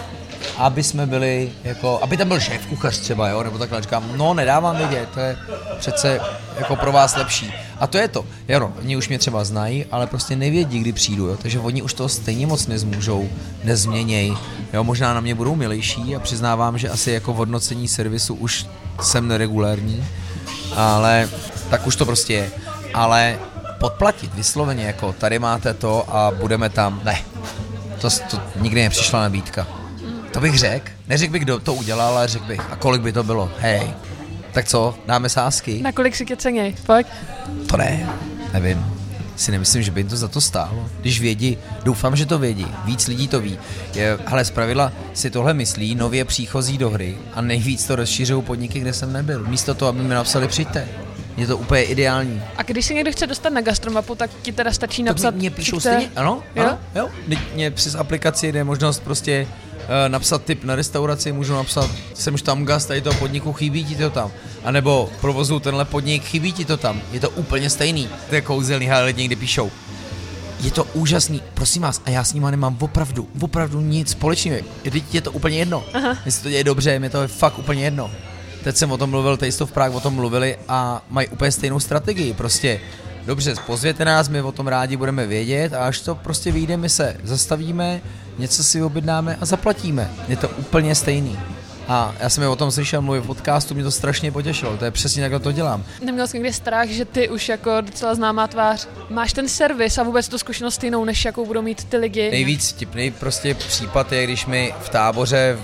[0.57, 4.33] aby jsme byli, jako, aby tam byl šéf kuchař třeba, jo, nebo takhle říkám, no
[4.33, 5.37] nedávám vědět, to je
[5.77, 6.19] přece
[6.57, 7.53] jako pro vás lepší.
[7.79, 11.27] A to je to, jo, oni už mě třeba znají, ale prostě nevědí, kdy přijdu,
[11.27, 13.29] jo, takže oni už to stejně moc nezmůžou,
[13.63, 14.33] nezměněj,
[14.73, 18.65] jo, možná na mě budou milejší a přiznávám, že asi jako v hodnocení servisu už
[19.01, 20.05] jsem neregulární,
[20.75, 21.29] ale
[21.69, 22.51] tak už to prostě je.
[22.93, 23.39] Ale
[23.79, 27.21] podplatit vysloveně jako tady máte to a budeme tam, ne,
[28.01, 29.82] to, to nikdy nepřišla nabídka.
[30.33, 30.91] To bych řekl.
[31.07, 33.51] Neřekl bych, kdo to udělal, ale řekl bych, a kolik by to bylo.
[33.59, 33.93] Hej,
[34.51, 35.81] tak co, dáme sásky?
[35.81, 37.07] Na kolik si keceněj, pojď.
[37.67, 38.09] To ne,
[38.53, 38.85] nevím.
[39.35, 40.89] Si nemyslím, že by jim to za to stálo.
[41.01, 42.67] Když vědí, doufám, že to vědí.
[42.85, 43.59] Víc lidí to ví.
[43.93, 48.79] Je, ale zpravidla si tohle myslí nově příchozí do hry a nejvíc to rozšířují podniky,
[48.79, 49.43] kde jsem nebyl.
[49.47, 50.87] Místo toho, aby mi napsali přijďte.
[51.37, 52.41] Je to úplně ideální.
[52.57, 55.23] A když si někdo chce dostat na gastromapu, tak ti teda stačí napsat...
[55.23, 56.63] Tak mě, mě píšou stejně, ano, jo?
[56.63, 57.09] ano, jo.
[57.53, 59.47] Mě přes aplikaci jde možnost prostě
[60.07, 64.09] napsat tip na restauraci, můžu napsat, jsem tam gast tady toho podniku, chybí ti to
[64.09, 64.31] tam.
[64.63, 67.01] A nebo provozu tenhle podnik, chybí ti to tam.
[67.11, 68.09] Je to úplně stejný.
[68.29, 69.71] To je kouzelný, ale lidi někdy píšou.
[70.59, 74.59] Je to úžasný, prosím vás, a já s nima nemám opravdu, opravdu nic společného.
[75.13, 75.83] Je to úplně jedno.
[75.93, 76.17] Aha.
[76.25, 78.11] Jestli to děje dobře, mi to je fakt úplně jedno.
[78.63, 81.79] Teď jsem o tom mluvil, Taste of Prague o tom mluvili a mají úplně stejnou
[81.79, 82.33] strategii.
[82.33, 82.79] Prostě
[83.25, 86.89] dobře, pozvěte nás, my o tom rádi budeme vědět a až to prostě vyjde, my
[86.89, 88.01] se zastavíme,
[88.37, 90.11] něco si objednáme a zaplatíme.
[90.27, 91.39] Je to úplně stejný.
[91.87, 94.85] A já jsem je o tom slyšel mluvit v podcastu, mě to strašně potěšilo, to
[94.85, 95.83] je přesně jak to dělám.
[96.05, 100.03] Neměl jsi někdy strach, že ty už jako docela známá tvář máš ten servis a
[100.03, 102.31] vůbec tu zkušenost jinou, než jakou budou mít ty lidi?
[102.31, 105.59] Nejvíc tipný prostě případ je, když mi v táboře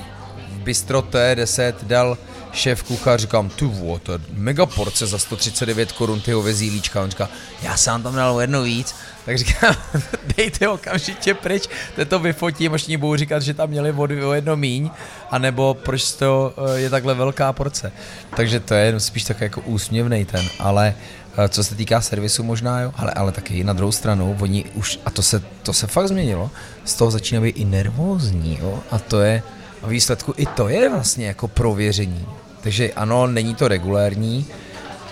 [0.49, 2.17] v Bistro T10 dal
[2.53, 7.03] šéf kuchař, říkám, ty vole, to mega porce za 139 korun tyho vezílíčka.
[7.03, 7.29] On říká,
[7.61, 9.75] já sám tam dal jedno víc, tak říkám,
[10.37, 14.55] dejte okamžitě pryč, to to vyfotím, až budou říkat, že tam měli vody o jedno
[14.55, 14.89] míň,
[15.31, 17.91] anebo proč to eh, je takhle velká porce.
[18.35, 20.95] Takže to je spíš tak jako úsměvný ten, ale
[21.37, 24.99] eh, co se týká servisu možná, jo, ale, ale taky na druhou stranu, oni už,
[25.05, 26.51] a to se, to se fakt změnilo,
[26.85, 29.43] z toho začínají být i nervózní, jo, a to je,
[29.83, 32.27] a výsledku i to je vlastně jako prověření.
[32.61, 34.47] Takže ano, není to regulérní,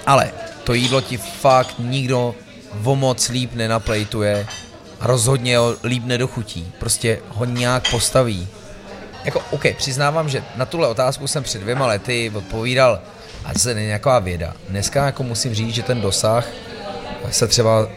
[0.06, 0.32] ale
[0.64, 2.36] to jídlo ti fakt nikdo
[2.84, 4.48] o moc líp nenaplejtuje
[5.00, 6.72] a rozhodně ho líp nedochutí.
[6.80, 8.48] Prostě ho nějak postaví.
[9.24, 13.02] Jako, OK, přiznávám, že na tuhle otázku jsem před dvěma lety odpovídal,
[13.46, 14.54] a to není nějaká věda.
[14.70, 16.48] Dneska jako musím říct, že ten dosah
[17.32, 17.88] se třeba,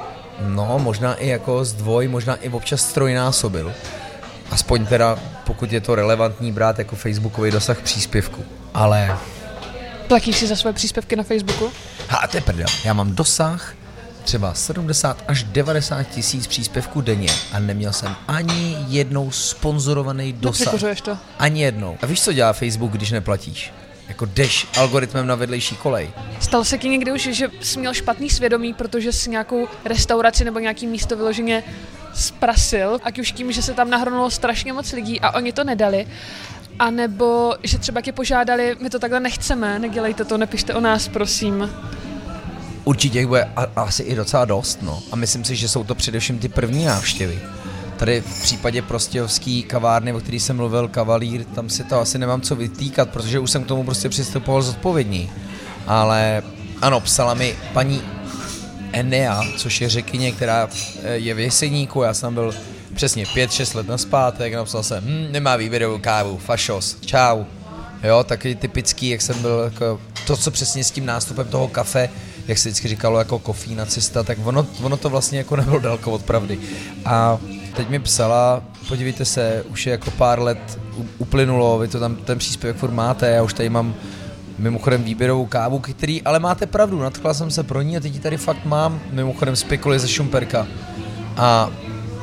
[0.40, 3.74] no, možná i jako zdvoj, možná i občas strojnásobil.
[4.50, 8.44] Aspoň teda, pokud je to relevantní, brát jako facebookový dosah příspěvku.
[8.74, 9.16] Ale...
[10.08, 11.72] Platíš si za své příspěvky na Facebooku?
[12.08, 12.66] Ha, to je prdel.
[12.84, 13.74] Já mám dosah
[14.24, 21.00] třeba 70 až 90 tisíc příspěvků denně a neměl jsem ani jednou sponzorovaný dosah.
[21.00, 21.18] to.
[21.38, 21.98] Ani jednou.
[22.02, 23.72] A víš, co dělá Facebook, když neplatíš?
[24.10, 26.10] Jako jdeš algoritmem na vedlejší kolej.
[26.40, 30.58] Stalo se ti někdy už, že jsi měl špatný svědomí, protože jsi nějakou restauraci nebo
[30.58, 31.62] nějaký místo vyloženě
[32.14, 36.06] sprasil, ať už tím, že se tam nahrnulo strašně moc lidí a oni to nedali,
[36.78, 41.08] a nebo že třeba tě požádali, my to takhle nechceme, nedělejte to, nepište o nás,
[41.08, 41.70] prosím.
[42.84, 45.02] Určitě jich bude a, asi i docela dost, no.
[45.12, 47.38] A myslím si, že jsou to především ty první návštěvy.
[48.00, 52.40] Tady v případě prostějovský kavárny, o který jsem mluvil, Kavalír, tam si to asi nemám
[52.40, 55.30] co vytýkat, protože už jsem k tomu prostě přistupoval zodpovědní.
[55.86, 56.42] Ale
[56.82, 58.02] ano, psala mi paní
[58.92, 60.68] Enea, což je řekyně, která
[61.02, 62.54] eh, je v Jeseníku, já jsem byl
[62.94, 67.44] přesně 5-6 let naspátek, napsal jsem, hm, nemá výběrovou kávu, fašos, čau.
[68.02, 72.10] Jo, taky typický, jak jsem byl, jako to, co přesně s tím nástupem toho kafe,
[72.48, 76.10] jak se vždycky říkalo jako kofína cesta, tak ono, ono to vlastně jako nebylo daleko
[76.10, 76.58] od pravdy.
[77.04, 77.38] A
[77.76, 80.78] teď mi psala, podívejte se, už je jako pár let
[81.18, 83.94] uplynulo, vy to tam ten příspěvek furt máte, já už tady mám
[84.58, 88.20] mimochodem výběrovou kávu, který, ale máte pravdu, nadchla jsem se pro ní a teď ji
[88.20, 90.66] tady fakt mám, mimochodem z ze Šumperka.
[91.36, 91.70] A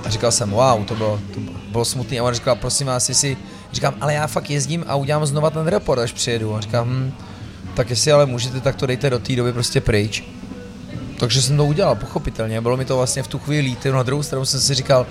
[0.08, 1.40] říkal jsem, wow, to bylo, to
[1.72, 2.20] bylo smutný.
[2.20, 3.38] A on říkal, prosím vás, jestli,
[3.72, 6.56] říkám, ale já fakt jezdím a udělám znova ten report, až přijedu.
[6.56, 7.14] A říkám, hm,
[7.74, 10.24] tak jestli ale můžete, tak to dejte do té doby prostě pryč.
[11.20, 12.62] Takže jsem to udělal, pochopitelně.
[12.62, 13.92] Bylo mi to vlastně v tu chvíli líto.
[13.92, 15.08] Na druhou stranu jsem si říkal,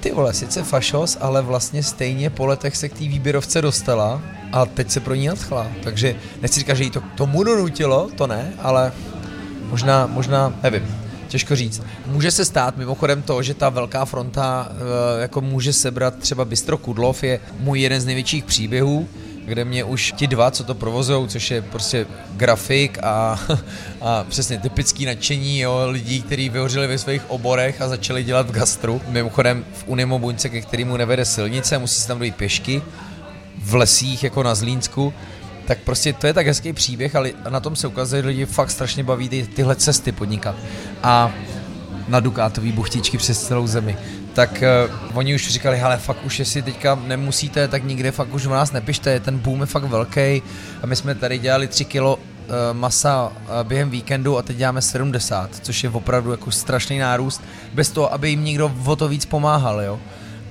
[0.00, 4.22] ty vole, sice fašos, ale vlastně stejně po letech se k té výběrovce dostala
[4.52, 5.66] a teď se pro ní nadchla.
[5.82, 8.92] Takže nechci říkat, že jí to tomu donutilo, to ne, ale
[9.70, 11.82] možná, možná, nevím, těžko říct.
[12.06, 16.78] Může se stát mimochodem to, že ta velká fronta eh, jako může sebrat třeba Bistro
[16.78, 19.08] Kudlov je můj jeden z největších příběhů,
[19.44, 23.40] kde mě už ti dva, co to provozují, což je prostě grafik a,
[24.00, 28.52] a přesně typický nadšení jo, lidí, kteří vyhořili ve svých oborech a začali dělat v
[28.52, 29.00] gastru.
[29.08, 32.82] Mimochodem v Unimo Buňce, ke kterému nevede silnice, musí se tam dojít pěšky,
[33.58, 35.14] v lesích jako na Zlínsku,
[35.66, 38.70] tak prostě to je tak hezký příběh, ale na tom se ukazuje, že lidi fakt
[38.70, 40.56] strašně baví ty, tyhle cesty podnikat.
[41.02, 41.32] A
[42.08, 43.96] na Dukátový buchtičky přes celou zemi
[44.32, 48.46] tak uh, oni už říkali, hele, fakt už jestli teďka nemusíte, tak nikde fakt už
[48.46, 50.42] u nás nepište, ten boom je fakt velký
[50.82, 52.22] a my jsme tady dělali 3 kilo uh,
[52.72, 57.42] masa uh, během víkendu a teď děláme 70, což je opravdu jako strašný nárůst,
[57.74, 60.00] bez toho, aby jim někdo o to víc pomáhal, jo.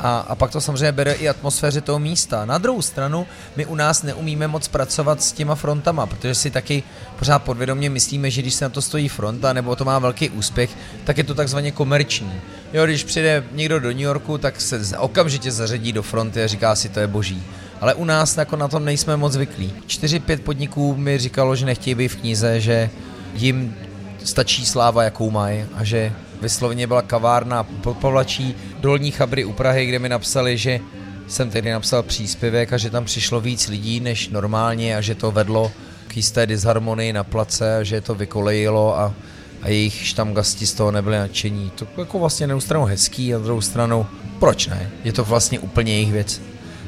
[0.03, 2.45] A, a pak to samozřejmě bere i atmosféře toho místa.
[2.45, 6.83] Na druhou stranu, my u nás neumíme moc pracovat s těma frontama, protože si taky
[7.19, 10.69] pořád podvědomě myslíme, že když se na to stojí fronta nebo to má velký úspěch,
[11.03, 12.33] tak je to takzvaně komerční.
[12.73, 16.75] Jo, když přijde někdo do New Yorku, tak se okamžitě zařadí do fronty a říká
[16.75, 17.43] si, to je boží.
[17.81, 19.73] Ale u nás jako na tom nejsme moc zvyklí.
[19.87, 22.89] 4-5 podniků mi říkalo, že nechtějí být v knize, že
[23.33, 23.75] jim
[24.23, 29.85] stačí sláva, jakou mají a že vysloveně byla kavárna pod Pavlačí Dolní Chabry u Prahy,
[29.85, 30.79] kde mi napsali, že
[31.27, 35.31] jsem tedy napsal příspěvek a že tam přišlo víc lidí než normálně a že to
[35.31, 35.71] vedlo
[36.07, 39.13] k jisté disharmonii na place a že to vykolejilo a,
[39.61, 41.71] a jejich štamgasti z toho nebyli nadšení.
[41.75, 44.05] To jako vlastně na jednu stranu hezký a na druhou stranu
[44.39, 44.91] proč ne?
[45.03, 46.41] Je to vlastně úplně jejich věc.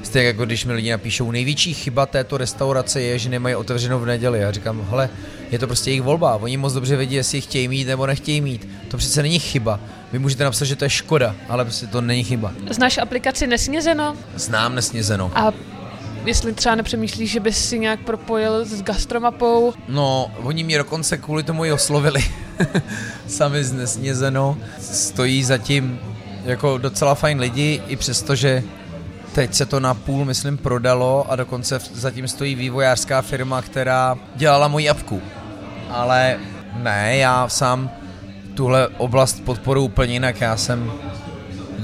[0.04, 4.06] Stejně jako když mi lidi napíšou, největší chyba této restaurace je, že nemají otevřenou v
[4.06, 4.40] neděli.
[4.40, 5.10] Já říkám, hele,
[5.52, 6.36] je to prostě jejich volba.
[6.36, 8.70] Oni moc dobře vědí, jestli chtějí mít nebo nechtějí mít.
[8.88, 9.80] To přece není chyba.
[10.12, 12.54] Vy můžete napsat, že to je škoda, ale prostě to není chyba.
[12.70, 14.16] Znáš aplikaci Nesnězeno?
[14.36, 15.32] Znám Nesnězeno.
[15.36, 15.52] A
[16.26, 19.74] jestli třeba nepřemýšlíš, že bys si nějak propojil s gastromapou?
[19.88, 22.24] No, oni mě dokonce kvůli tomu i oslovili.
[23.28, 24.58] Sami z Nesnězeno.
[24.80, 26.00] Stojí zatím
[26.46, 28.64] jako docela fajn lidi, i přesto, že
[29.34, 34.68] Teď se to na půl, myslím, prodalo a dokonce zatím stojí vývojářská firma, která dělala
[34.68, 35.22] moji apku.
[35.90, 36.40] Ale
[36.74, 37.92] ne, já sám
[38.54, 40.42] tuhle oblast podporu úplně jinak.
[40.42, 40.92] Já jsem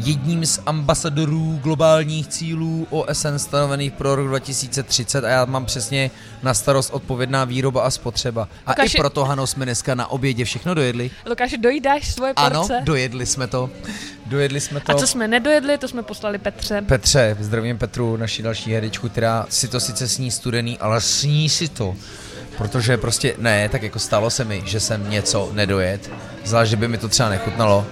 [0.03, 6.11] jedním z ambasadorů globálních cílů OSN stanovených pro rok 2030 a já mám přesně
[6.43, 8.47] na starost odpovědná výroba a spotřeba.
[8.65, 8.97] A Lukáši...
[8.97, 11.11] i proto, Hano, jsme dneska na obědě všechno dojedli.
[11.29, 12.73] Lukáš, dojídáš svoje porce?
[12.75, 13.69] Ano, dojedli jsme to.
[14.25, 14.91] Dojedli jsme to.
[14.91, 16.81] A co jsme nedojedli, to jsme poslali Petře.
[16.81, 21.67] Petře, zdravím Petru, naši další herečku, která si to sice sní studený, ale sní si
[21.67, 21.95] to.
[22.57, 26.11] Protože prostě ne, tak jako stalo se mi, že jsem něco nedojet,
[26.45, 27.85] zvlášť, že by mi to třeba nechutnalo,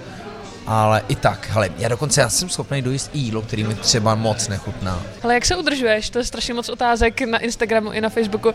[0.68, 4.14] ale i tak, hele, já dokonce já jsem schopný dojíst i jídlo, který mi třeba
[4.14, 5.02] moc nechutná.
[5.22, 6.10] Ale jak se udržuješ?
[6.10, 8.52] To je strašně moc otázek na Instagramu i na Facebooku.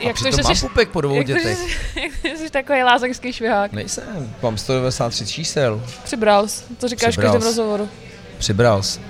[0.00, 1.58] Jak to, že mám jsi, pupek po dvou jak dětech.
[1.94, 3.72] To, jak to, jsi takový lázeňský švihák.
[3.72, 5.82] Nejsem, mám 193 čísel.
[6.04, 7.88] Přibral jsi, to říkáš v každém rozhovoru.
[8.38, 9.00] Přibral jsi.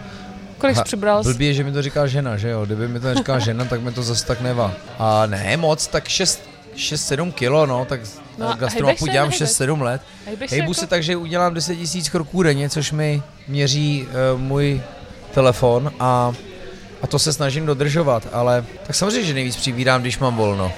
[0.59, 1.23] Kolik jsi přibral?
[1.23, 2.67] Blbě, že mi to říká žena, že jo?
[2.67, 4.73] Kdyby mi to neříkala žena, tak mi to zase tak nevá.
[4.99, 6.48] A ne moc, tak 6,
[6.79, 8.01] 6-7 kilo, no, tak
[8.39, 10.03] no, gastronomu dělám 6-7 let.
[10.51, 10.91] Hejbu se jako...
[10.91, 14.83] tak, že udělám 10 tisíc kroků denně, což mi měří uh, můj
[15.35, 16.33] telefon a,
[17.03, 20.73] a to se snažím dodržovat, ale tak samozřejmě, že nejvíc přibírám, když mám volno.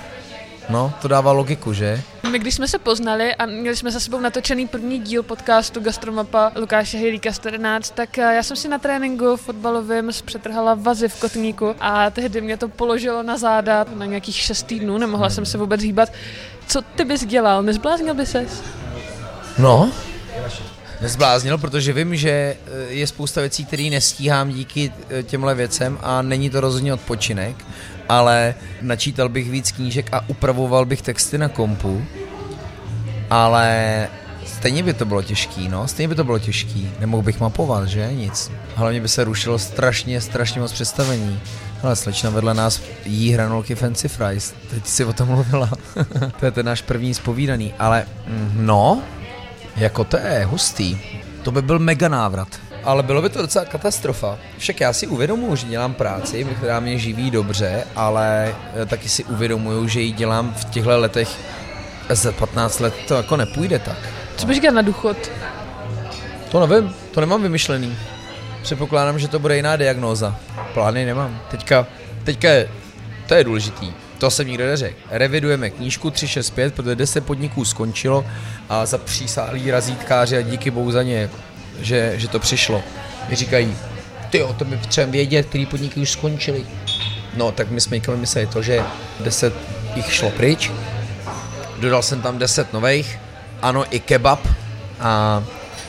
[0.68, 2.03] No, to dává logiku, že?
[2.31, 6.53] My když jsme se poznali a měli jsme za sebou natočený první díl podcastu Gastromapa
[6.57, 11.75] Lukáše Hejlíka 14, tak eh, já jsem si na tréninku fotbalovým zpřetrhala vazy v kotníku
[11.81, 15.83] a tehdy mě to položilo na záda na nějakých 6 týdnů, nemohla jsem se vůbec
[15.83, 16.12] hýbat.
[16.66, 17.62] Co ty bys dělal?
[17.62, 18.62] Nezbláznil by ses?
[19.59, 19.92] No,
[21.01, 22.57] nezbláznil, protože vím, že eh,
[22.88, 27.57] je spousta věcí, které nestíhám díky eh, těmhle věcem a není to rozhodně odpočinek
[28.11, 32.05] ale načítal bych víc knížek a upravoval bych texty na kompu,
[33.31, 34.09] ale
[34.46, 36.90] stejně by to bylo těžký, no, stejně by to bylo těžký.
[37.01, 38.12] Nemohl bych mapovat, že?
[38.12, 38.51] Nic.
[38.75, 41.40] Hlavně by se rušilo strašně, strašně moc představení.
[41.83, 44.55] Ale slečna vedle nás jí hranolky Fancy Fries.
[44.70, 45.70] Teď si o tom mluvila.
[46.40, 47.75] to je ten náš první spovídaný.
[47.79, 49.03] Ale mm, no,
[49.77, 50.99] jako to je hustý.
[51.42, 52.49] To by byl mega návrat
[52.84, 54.38] ale bylo by to docela katastrofa.
[54.58, 59.24] Však já si uvědomuji, že dělám práci, která mě živí dobře, ale eh, taky si
[59.24, 61.28] uvědomuju, že ji dělám v těchto letech
[62.08, 63.98] za 15 let to jako nepůjde tak.
[64.36, 65.16] Co bys dělat na důchod?
[66.50, 67.96] To nevím, to nemám vymyšlený.
[68.62, 70.36] Předpokládám, že to bude jiná diagnóza.
[70.74, 71.40] Plány nemám.
[71.50, 71.86] Teďka,
[72.24, 72.68] teďka je,
[73.26, 73.92] to je důležitý.
[74.18, 74.96] To jsem nikdo neřekl.
[75.10, 78.24] Revidujeme knížku 365, protože 10 podniků skončilo
[78.68, 81.30] a za přísáhlý razítkáři a díky bohu za ně
[81.80, 82.82] že, že to přišlo.
[83.28, 83.76] Mi říkají,
[84.30, 86.64] ty to my potřebujeme vědět, který podniky už skončily.
[87.36, 88.82] No, tak my jsme někam mysleli to, že
[89.20, 89.54] 10
[89.94, 90.70] jich šlo pryč,
[91.80, 93.18] dodal jsem tam 10 nových,
[93.62, 94.48] ano, i kebab.
[95.00, 95.44] A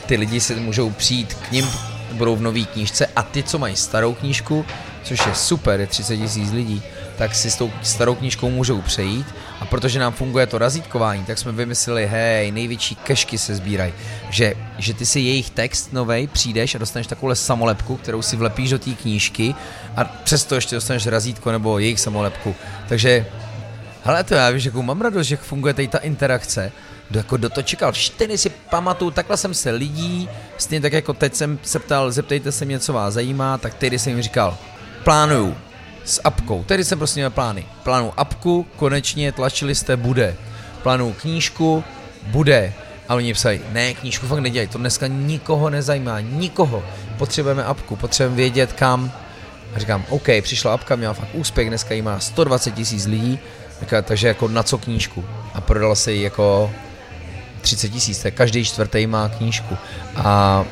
[0.06, 1.70] ty lidi si můžou přijít k ním,
[2.12, 3.06] budou v nový knížce.
[3.16, 4.64] A ty, co mají starou knížku,
[5.02, 6.82] což je super, je 30 tisíc lidí,
[7.18, 9.26] tak si s tou starou knížkou můžou přejít
[9.60, 13.92] a protože nám funguje to razítkování, tak jsme vymysleli, hej, největší kešky se sbírají,
[14.30, 18.70] že, že ty si jejich text novej přijdeš a dostaneš takovou samolepku, kterou si vlepíš
[18.70, 19.54] do té knížky
[19.96, 22.54] a přesto ještě dostaneš razítko nebo jejich samolepku.
[22.88, 23.26] Takže
[24.04, 26.72] hele, to já víš, jakou mám radost, že funguje tady ta interakce,
[27.10, 27.92] do, jako do to čekal.
[27.92, 32.52] Všichni si pamatuju, takhle jsem se lidí, stejně tak jako teď jsem se ptal, zeptejte
[32.52, 34.58] se mě, co vás zajímá, tak tehdy jsem jim říkal,
[35.04, 35.56] plánuju
[36.04, 36.64] s apkou.
[36.64, 37.66] Tedy jsem prostě měl plány.
[37.82, 40.36] Plánu apku, konečně tlačili jste, bude.
[40.82, 41.84] Plánu knížku,
[42.26, 42.72] bude.
[43.08, 46.84] A oni psají, ne, knížku fakt nedělají, to dneska nikoho nezajímá, nikoho.
[47.18, 49.12] Potřebujeme apku, potřebujeme vědět kam.
[49.74, 53.38] A říkám, OK, přišla apka, měla fakt úspěch, dneska jí má 120 tisíc lidí,
[54.02, 55.24] takže jako na co knížku.
[55.54, 56.70] A prodala se jí jako
[57.60, 59.76] 30 tisíc, každý čtvrtý má knížku.
[60.16, 60.64] A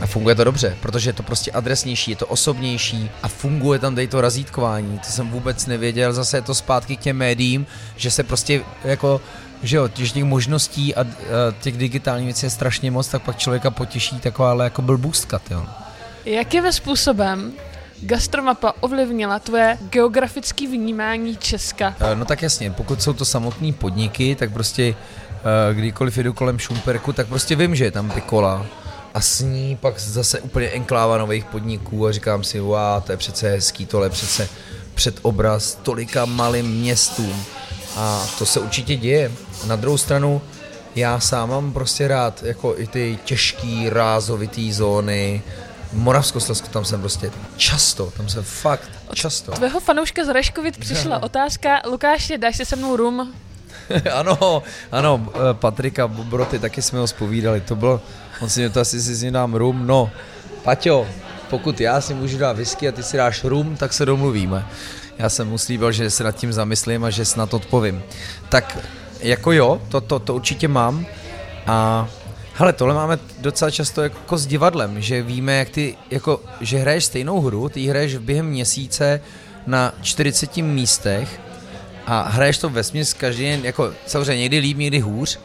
[0.00, 3.94] a funguje to dobře, protože je to prostě adresnější, je to osobnější a funguje tam
[3.94, 4.98] tady to razítkování.
[4.98, 9.20] To jsem vůbec nevěděl, zase je to zpátky k těm médiím, že se prostě jako
[9.62, 11.04] že jo, že těch možností a, a
[11.60, 15.66] těch digitálních věcí je strašně moc, tak pak člověka potěší taková ale jako blbůstka, jo.
[16.24, 17.52] Jakým způsobem
[18.00, 21.94] gastromapa ovlivnila tvoje geografické vnímání Česka?
[22.00, 24.94] Eh, no tak jasně, pokud jsou to samotné podniky, tak prostě
[25.70, 28.66] eh, kdykoliv jedu kolem Šumperku, tak prostě vím, že je tam Pikola,
[29.14, 33.16] a s ní pak zase úplně enkláva nových podniků a říkám si, wow, to je
[33.16, 34.48] přece hezký, tohle je přece
[34.94, 37.44] předobraz tolika malým městům
[37.96, 39.32] a to se určitě děje.
[39.66, 40.42] Na druhou stranu
[40.96, 45.42] já sám mám prostě rád jako i ty těžký, rázovitý zóny,
[45.92, 49.52] Moravskoslezsku tam jsem prostě často, tam jsem fakt často.
[49.52, 53.34] Tvého fanouška z Reškovic přišla otázka, Lukáši, dáš si se mnou rum?
[54.14, 58.00] ano, ano, eh, Patrika Bobroty, taky jsme ho spovídali, to bylo,
[58.40, 60.10] on si mě to asi si s dám rum, no,
[60.62, 61.06] Paťo,
[61.50, 64.66] pokud já si můžu dát whisky a ty si dáš rum, tak se domluvíme.
[65.18, 68.02] Já jsem mu slíbil, že se nad tím zamyslím a že snad odpovím.
[68.48, 68.78] Tak
[69.20, 71.06] jako jo, to, to, to určitě mám
[71.66, 72.08] a
[72.54, 77.04] Hele, tohle máme docela často jako s divadlem, že víme, jak ty, jako, že hraješ
[77.04, 79.20] stejnou hru, ty hraješ během měsíce
[79.66, 81.40] na 40 místech
[82.10, 85.38] a hraješ to ve směs každý den, jako samozřejmě někdy líp, někdy hůř,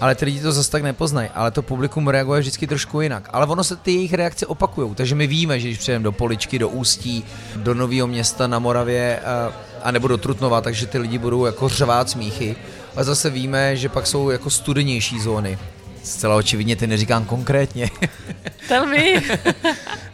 [0.00, 3.28] ale ty lidi to zase tak nepoznají, ale to publikum reaguje vždycky trošku jinak.
[3.32, 6.58] Ale ono se ty jejich reakce opakují, takže my víme, že když přijdeme do Poličky,
[6.58, 7.24] do Ústí,
[7.56, 9.52] do Nového města na Moravě a,
[9.82, 12.56] a nebo do Trutnova, takže ty lidi budou jako řvát smíchy.
[12.96, 15.58] A zase víme, že pak jsou jako studenější zóny.
[16.02, 17.90] Zcela očividně ty neříkám konkrétně.
[18.68, 19.22] Tell me.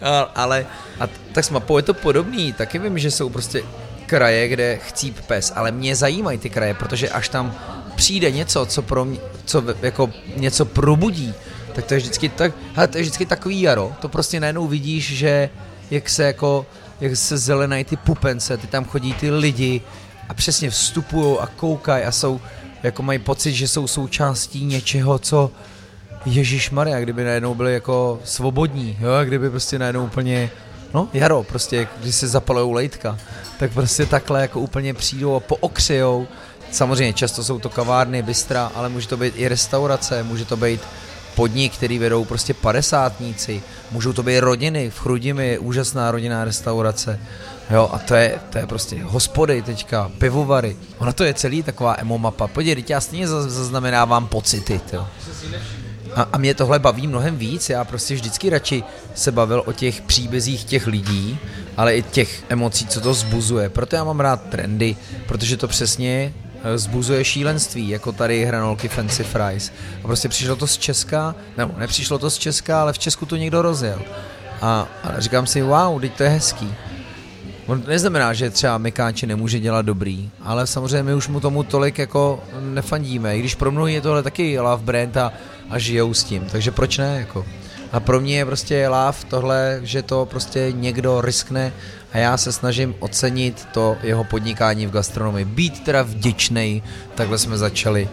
[0.34, 0.66] ale
[1.00, 3.62] a tak s mapou je to podobný, taky vím, že jsou prostě
[4.06, 7.54] kraje, kde chcíp pes, ale mě zajímají ty kraje, protože až tam
[7.96, 11.34] přijde něco, co pro mě, co jako něco probudí,
[11.72, 15.16] tak to je vždycky tak, hele, to je vždycky takový jaro, to prostě najednou vidíš,
[15.16, 15.50] že
[15.90, 16.66] jak se jako,
[17.00, 19.80] jak se zelenají ty pupence, ty tam chodí ty lidi
[20.28, 22.40] a přesně vstupují a koukají a jsou,
[22.82, 25.50] jako mají pocit, že jsou součástí něčeho, co
[26.26, 30.50] Ježíš Maria, kdyby najednou byli jako svobodní, jo, kdyby prostě najednou úplně,
[30.96, 33.18] no jaro, prostě, když se zapalujou lejtka,
[33.58, 36.26] tak prostě takhle jako úplně přijdou a pookřejou.
[36.70, 40.80] Samozřejmě často jsou to kavárny, bystra, ale může to být i restaurace, může to být
[41.34, 47.20] podnik, který vedou prostě padesátníci, můžou to být rodiny, v Chrudimi je úžasná rodinná restaurace,
[47.70, 51.96] jo, a to je, to je prostě hospody teďka, pivovary, ono to je celý taková
[51.98, 55.06] emo mapa, podívej, já stejně zaznamenávám pocity, jo.
[56.16, 58.82] A, a mě tohle baví mnohem víc, já prostě vždycky radši
[59.14, 61.38] se bavil o těch příbězích těch lidí,
[61.76, 63.68] ale i těch emocí, co to zbuzuje.
[63.68, 69.24] Proto já mám rád trendy, protože to přesně eh, zbuzuje šílenství, jako tady hranolky Fancy
[69.24, 69.72] Fries.
[70.04, 73.36] A prostě přišlo to z Česka, nebo nepřišlo to z Česka, ale v Česku to
[73.36, 74.02] někdo rozjel.
[74.60, 76.74] A, a říkám si, wow, teď to je hezký.
[77.66, 81.98] On neznamená, že třeba Mikáči nemůže dělat dobrý, ale samozřejmě my už mu tomu tolik
[81.98, 83.36] jako nefandíme.
[83.36, 85.32] I když pro mnohý je tohle taky love brand a,
[85.70, 87.46] a žijou s tím, takže proč ne jako.
[87.92, 91.72] A pro mě je prostě láv tohle, že to prostě někdo riskne
[92.12, 95.44] a já se snažím ocenit to jeho podnikání v gastronomii.
[95.44, 96.82] Být teda vděčný,
[97.14, 98.08] takhle jsme začali.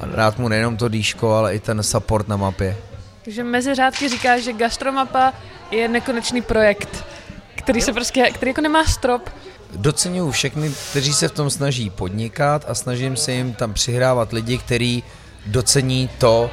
[0.00, 2.76] A rád mu nejenom to dýško, ale i ten support na mapě.
[3.24, 5.32] Takže mezi řádky říká, že gastromapa
[5.70, 7.04] je nekonečný projekt
[7.68, 9.30] který se prostě, který jako nemá strop.
[9.76, 14.58] Docenuju všechny, kteří se v tom snaží podnikat a snažím se jim tam přihrávat lidi,
[14.58, 15.02] kteří
[15.46, 16.50] docení to,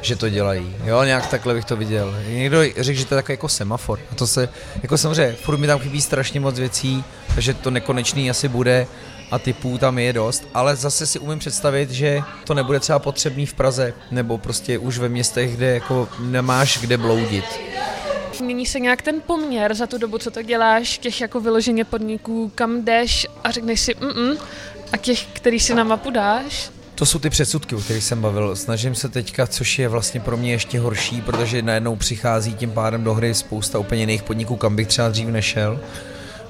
[0.00, 0.76] že to dělají.
[0.84, 2.14] Jo, nějak takhle bych to viděl.
[2.28, 4.00] Někdo řekl, že to je takový jako semafor.
[4.12, 4.48] A to se,
[4.82, 7.04] jako samozřejmě, furt mi tam chybí strašně moc věcí,
[7.34, 8.86] takže to nekonečný asi bude
[9.30, 13.46] a typů tam je dost, ale zase si umím představit, že to nebude třeba potřebný
[13.46, 17.44] v Praze, nebo prostě už ve městech, kde jako nemáš kde bloudit
[18.40, 22.52] Mění se nějak ten poměr za tu dobu, co to děláš, těch jako vyloženě podniků,
[22.54, 24.36] kam jdeš a řekneš si mm
[24.92, 26.70] a těch, který si na mapu dáš?
[27.00, 28.56] To jsou ty předsudky, o kterých jsem bavil.
[28.56, 33.04] Snažím se teďka, což je vlastně pro mě ještě horší, protože najednou přichází tím pádem
[33.04, 35.80] do hry spousta úplně jiných podniků, kam bych třeba dřív nešel.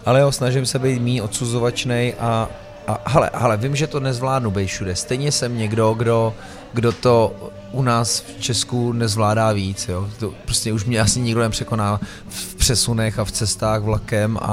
[0.07, 2.49] Ale jo, snažím se být mý odsuzovačnej a,
[2.87, 4.97] a hele, hele, vím, že to nezvládnu být všude.
[4.97, 6.35] Stejně jsem někdo, kdo,
[6.73, 7.37] kdo to
[7.73, 9.89] u nás v Česku nezvládá víc.
[9.89, 10.09] Jo.
[10.19, 14.45] To prostě už mě asi nikdo nepřekoná v přesunech a v cestách vlakem a,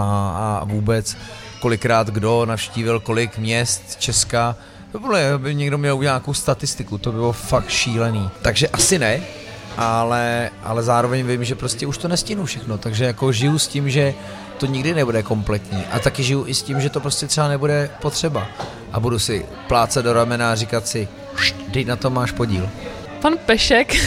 [0.60, 1.18] a vůbec
[1.60, 4.56] kolikrát kdo navštívil kolik měst Česka.
[4.91, 8.30] To bylo, by někdo měl udělat nějakou statistiku, to bylo fakt šílený.
[8.41, 9.21] Takže asi ne,
[9.78, 13.89] ale, ale zároveň vím, že prostě už to nestínu všechno, takže jako žiju s tím,
[13.89, 14.13] že
[14.58, 15.84] to nikdy nebude kompletní.
[15.91, 18.47] A taky žiju i s tím, že to prostě třeba nebude potřeba.
[18.91, 21.08] A budu si plácat do ramena a říkat si,
[21.73, 22.69] teď na to máš podíl.
[23.21, 23.95] Pan Pešek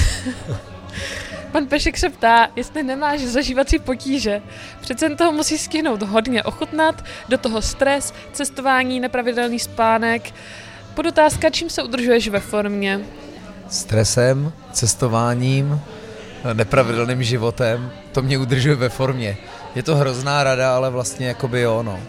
[1.52, 4.42] Pan Pešek se ptá, jestli nemáš zažívací potíže.
[4.80, 10.32] Přece toho musí stihnout hodně ochutnat, do toho stres, cestování, nepravidelný spánek.
[10.94, 13.00] Podotázka, čím se udržuješ ve formě?
[13.68, 15.80] Stresem, cestováním,
[16.52, 19.36] nepravidelným životem, to mě udržuje ve formě.
[19.74, 22.00] Je to hrozná rada, ale vlastně jakoby jo, no.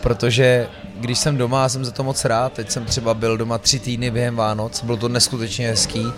[0.00, 3.78] Protože když jsem doma, jsem za to moc rád, teď jsem třeba byl doma tři
[3.78, 6.12] týdny během Vánoc, bylo to neskutečně hezký,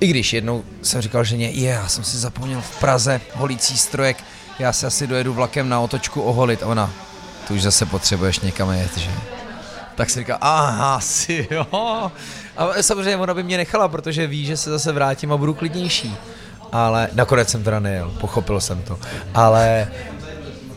[0.00, 4.24] I když jednou jsem říkal ženě, je, já jsem si zapomněl v Praze holící strojek,
[4.58, 6.62] já se asi dojedu vlakem na otočku oholit.
[6.62, 6.90] A ona,
[7.48, 9.10] tu už zase potřebuješ někam jet, že?
[9.94, 11.66] Tak si říká, aha, si jo.
[12.56, 16.16] A samozřejmě ona by mě nechala, protože ví, že se zase vrátím a budu klidnější.
[16.72, 18.98] Ale nakonec jsem teda nejel, pochopil jsem to.
[19.34, 19.88] Ale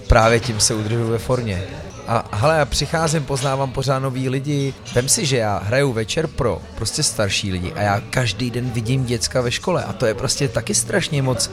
[0.07, 1.63] právě tím se udržuju ve formě.
[2.07, 4.74] A hele, já přicházím, poznávám pořád nový lidi.
[4.95, 9.05] Vem si, že já hraju večer pro prostě starší lidi a já každý den vidím
[9.05, 11.51] děcka ve škole a to je prostě taky strašně moc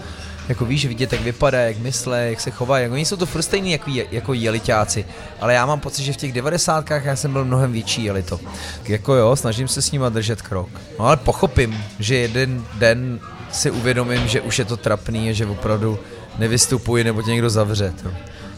[0.49, 2.83] jako víš, vidět, jak vypadá, jak myslí, jak se chovají.
[2.83, 5.05] Jako oni jsou to furt stejný jako, jako jelitáci,
[5.41, 8.41] ale já mám pocit, že v těch devadesátkách já jsem byl mnohem větší jelito.
[8.85, 10.69] Jako jo, snažím se s nima držet krok.
[10.99, 13.21] No ale pochopím, že jeden den
[13.53, 15.99] si uvědomím, že už je to trapný a že opravdu
[16.39, 17.95] nevystupuji nebo tě někdo zavře.
[18.03, 18.11] To.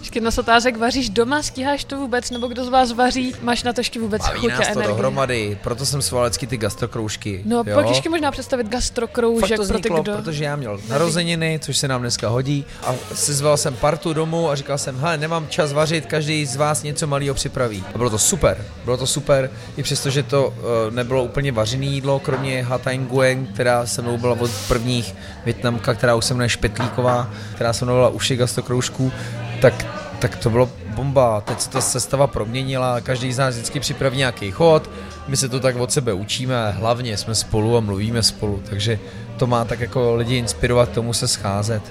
[0.07, 3.73] Ještě z otázek, vaříš doma, stíháš to vůbec, nebo kdo z vás vaří, máš na
[3.73, 4.89] to ještě vůbec Baví chuť nás to energii?
[4.89, 7.43] dohromady, proto jsem sval vždycky ty gastrokroužky.
[7.45, 7.75] No, jo?
[7.75, 10.17] pak ještě možná představit gastrokroužek Fakt to pro ty, kdo...
[10.17, 14.55] protože já měl narozeniny, což se nám dneska hodí a sezval jsem partu domů a
[14.55, 17.85] říkal jsem, hele, nemám čas vařit, každý z vás něco malého připraví.
[17.95, 21.87] A bylo to super, bylo to super, i přesto, že to uh, nebylo úplně vařené
[21.87, 26.49] jídlo, kromě Hatay Nguyen, která se mnou byla od prvních Větnamka, která už se jmenuje
[26.49, 29.13] Špetlíková, která se jmenovala Uši gastrokroužků,
[29.61, 29.87] tak
[30.19, 31.41] tak to bylo bomba.
[31.41, 34.91] Teď se ta sestava proměnila, každý z nás vždycky připraví nějaký chod,
[35.29, 38.99] my se to tak od sebe učíme hlavně jsme spolu a mluvíme spolu, takže
[39.37, 41.83] to má tak jako lidi inspirovat tomu se scházet.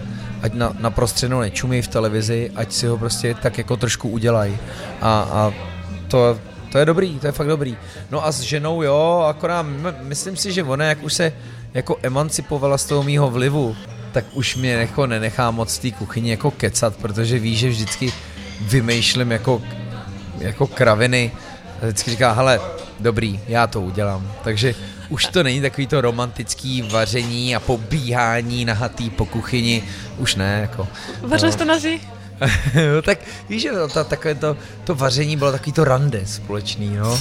[0.41, 4.57] Ať na, na prostřednou nečumí v televizi, ať si ho prostě tak jako trošku udělají.
[5.01, 5.53] A, a
[6.07, 6.39] to,
[6.71, 7.77] to je dobrý, to je fakt dobrý.
[8.11, 9.65] No a s ženou jo, akorát
[10.01, 11.33] myslím si, že ona jak už se
[11.73, 13.75] jako emancipovala z toho mýho vlivu,
[14.15, 18.13] tak už mě jako nenechá moc té kuchyni jako kecat, protože ví, že vždycky
[18.61, 19.61] vymýšlím jako,
[20.37, 21.31] jako kraviny.
[21.81, 22.61] A vždycky říká, hele,
[22.99, 24.31] dobrý, já to udělám.
[24.43, 24.75] Takže
[25.09, 29.83] už to není takový to romantický vaření a pobíhání nahatý po kuchyni.
[30.17, 30.87] Už ne, jako.
[31.21, 31.75] Vařil jste no.
[32.95, 37.19] no, tak víš, že to, takové to, to vaření bylo takový to rande společný, no.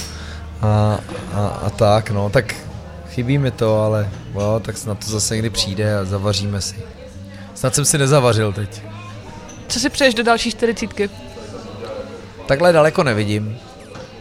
[0.61, 0.99] A,
[1.33, 2.55] a, a tak, no, tak
[3.15, 6.75] chybí mi to, ale jo, tak snad to zase někdy přijde a zavaříme si.
[7.53, 8.81] Snad jsem si nezavařil teď.
[9.67, 11.09] Co si přeješ do další čtyřicítky?
[12.47, 13.57] Takhle daleko nevidím.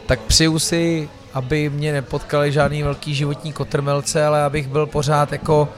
[0.07, 5.69] Tak přeju si, aby mě nepotkaly žádný velký životní kotrmelce, ale abych byl pořád jako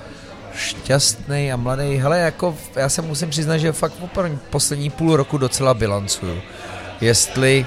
[0.54, 1.96] šťastný a mladý.
[1.96, 6.40] Hele, jako já se musím přiznat, že fakt opravdu poslední půl roku docela bilancuju.
[7.00, 7.66] Jestli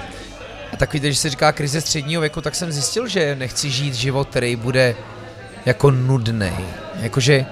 [0.72, 4.28] a takový, když se říká krize středního věku, tak jsem zjistil, že nechci žít život,
[4.28, 4.96] který bude
[5.66, 6.52] jako nudný.
[7.00, 7.46] Jakože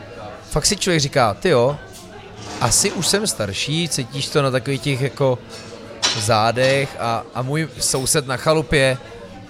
[0.50, 1.76] fakt si člověk říká, ty jo,
[2.60, 5.38] asi už jsem starší, cítíš to na takových těch jako
[6.18, 8.98] zádech a, a můj soused na chalupě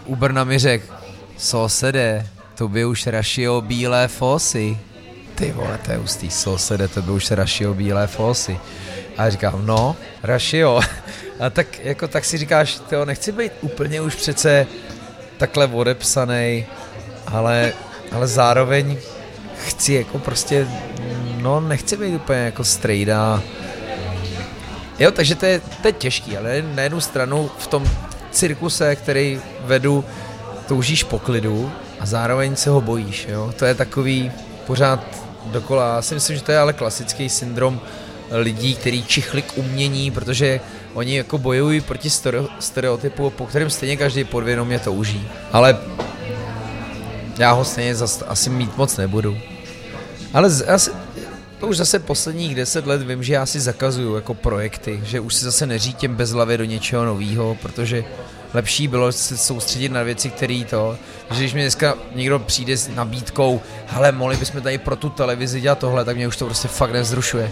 [0.07, 0.95] u Brna mi řekl,
[1.37, 4.79] sousede, to by už rašio bílé fosy.
[5.35, 8.59] Ty vole, to je ústý sousede, to by už rašio bílé fosy.
[9.17, 10.81] A já říkám, no, rašio.
[11.41, 14.67] A tak, jako, tak si říkáš, tyjo, nechci být úplně už přece
[15.37, 16.67] takhle odepsaný,
[17.27, 17.73] ale
[18.13, 18.97] ale zároveň
[19.67, 20.69] chci jako prostě,
[21.37, 23.43] no nechci být úplně jako strejda.
[24.99, 27.91] Jo, takže to je, to je těžký, ale na jednu stranu v tom
[28.31, 30.05] cirkuse, který vedu,
[30.67, 33.53] toužíš po klidu a zároveň se ho bojíš, jo.
[33.59, 34.33] To je takový
[34.67, 35.05] pořád
[35.47, 35.95] dokola.
[35.95, 37.81] Já si myslím, že to je ale klasický syndrom
[38.31, 40.61] lidí, který čichli k umění, protože
[40.95, 42.11] oni jako bojují proti
[42.61, 45.29] stereotypu, po kterém stejně každý podvědomě touží.
[45.53, 45.79] Ale
[47.39, 49.39] já ho stejně zas, asi mít moc nebudu.
[50.35, 50.91] Ale z, asi,
[51.61, 55.35] to už zase posledních deset let vím, že já si zakazuju jako projekty, že už
[55.35, 58.05] si zase neřítím bez hlavy do něčeho nového, protože
[58.55, 60.99] lepší bylo se soustředit na věci, které to,
[61.31, 65.61] že když mi dneska někdo přijde s nabídkou, hele, mohli bychom tady pro tu televizi
[65.61, 67.51] dělat tohle, tak mě už to prostě fakt nevzrušuje.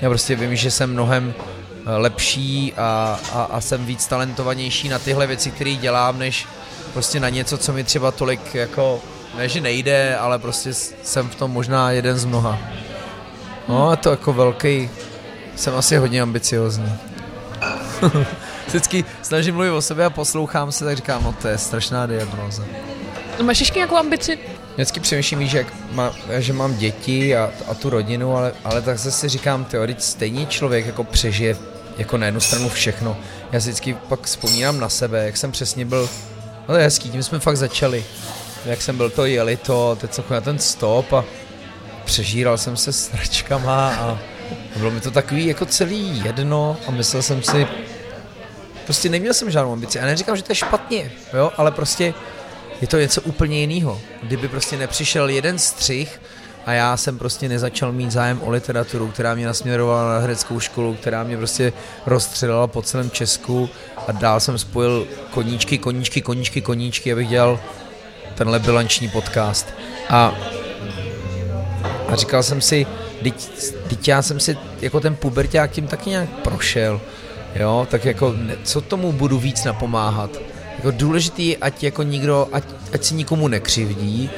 [0.00, 4.98] Já prostě vím, že jsem mnohem eh, lepší a, a, a jsem víc talentovanější na
[4.98, 6.46] tyhle věci, které dělám, než
[6.92, 9.00] prostě na něco, co mi třeba tolik jako,
[9.36, 12.58] ne že nejde, ale prostě jsem v tom možná jeden z mnoha.
[13.68, 14.90] No a to jako velký,
[15.56, 16.92] jsem asi hodně ambiciozní.
[18.66, 22.64] Vždycky snažím mluvit o sobě a poslouchám se, tak říkám, no to je strašná diagnóza.
[23.38, 24.38] No máš ještě nějakou ambici?
[24.74, 28.98] Vždycky přemýšlím, že, jak má, že mám děti a, a tu rodinu, ale, ale tak
[28.98, 31.56] zase říkám, teorit stejný člověk jako přežije
[31.98, 33.16] jako na jednu stranu všechno.
[33.52, 36.08] Já si vždycky pak vzpomínám na sebe, jak jsem přesně byl
[36.68, 38.04] No to je hezký, tím jsme fakt začali.
[38.64, 41.24] Jak jsem byl to jeli to, teď jsem na ten stop a
[42.04, 44.18] přežíral jsem se s račkama a
[44.76, 47.66] bylo mi to takový jako celý jedno a myslel jsem si,
[48.84, 50.00] prostě neměl jsem žádnou ambici.
[50.00, 52.14] A neříkám, že to je špatně, jo, ale prostě
[52.80, 54.00] je to něco úplně jiného.
[54.22, 56.20] Kdyby prostě nepřišel jeden střih
[56.66, 60.94] a já jsem prostě nezačal mít zájem o literaturu, která mě nasměrovala na hereckou školu,
[60.94, 61.72] která mě prostě
[62.06, 63.70] rozstřelila po celém Česku
[64.08, 67.60] a dál jsem spojil koníčky, koníčky, koníčky, koníčky, abych dělal
[68.34, 69.66] tenhle bilanční podcast.
[70.08, 70.34] A,
[72.08, 72.86] a říkal jsem si,
[73.88, 77.00] teď já jsem si jako ten puberták tím taky nějak prošel,
[77.54, 80.30] jo, tak jako co tomu budu víc napomáhat.
[80.76, 84.30] Jako důležitý, ať jako nikdo, ať, ať si nikomu nekřivdí,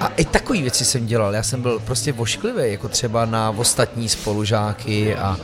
[0.00, 1.34] a i takové věci jsem dělal.
[1.34, 5.38] Já jsem byl prostě vošklivý, jako třeba na ostatní spolužáky a,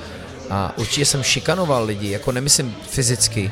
[0.50, 3.50] a určitě jsem šikanoval lidi, jako nemyslím fyzicky.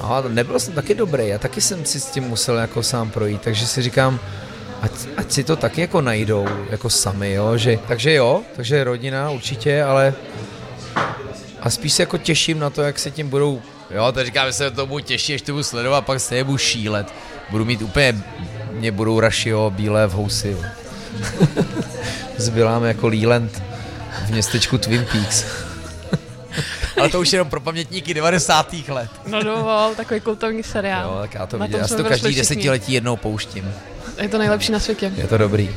[0.00, 3.42] A nebyl jsem taky dobrý, a taky jsem si s tím musel jako sám projít,
[3.42, 4.20] takže si říkám,
[4.82, 9.30] ať, ať si to taky jako najdou, jako sami, jo, že, takže jo, takže rodina
[9.30, 10.14] určitě, ale
[11.60, 14.52] a spíš se jako těším na to, jak se tím budou, jo, to říkám, že
[14.52, 17.14] se to budu těšit, až to budu sledovat, pak se budu šílet,
[17.50, 18.22] budu mít úplně
[18.72, 20.56] mě budou rašio bílé v housy.
[22.36, 23.62] Zbyláme jako Leland
[24.26, 25.63] v městečku Twin Peaks.
[27.04, 28.74] Ale to už jenom pro pamětníky 90.
[28.88, 29.10] let.
[29.26, 31.10] No dovol, takový kultovní seriál.
[31.10, 31.78] Jo, tak já to vidím.
[31.78, 33.72] Já si to každý desetiletí jednou pouštím.
[34.22, 35.12] Je to nejlepší na světě.
[35.16, 35.70] Je to dobrý.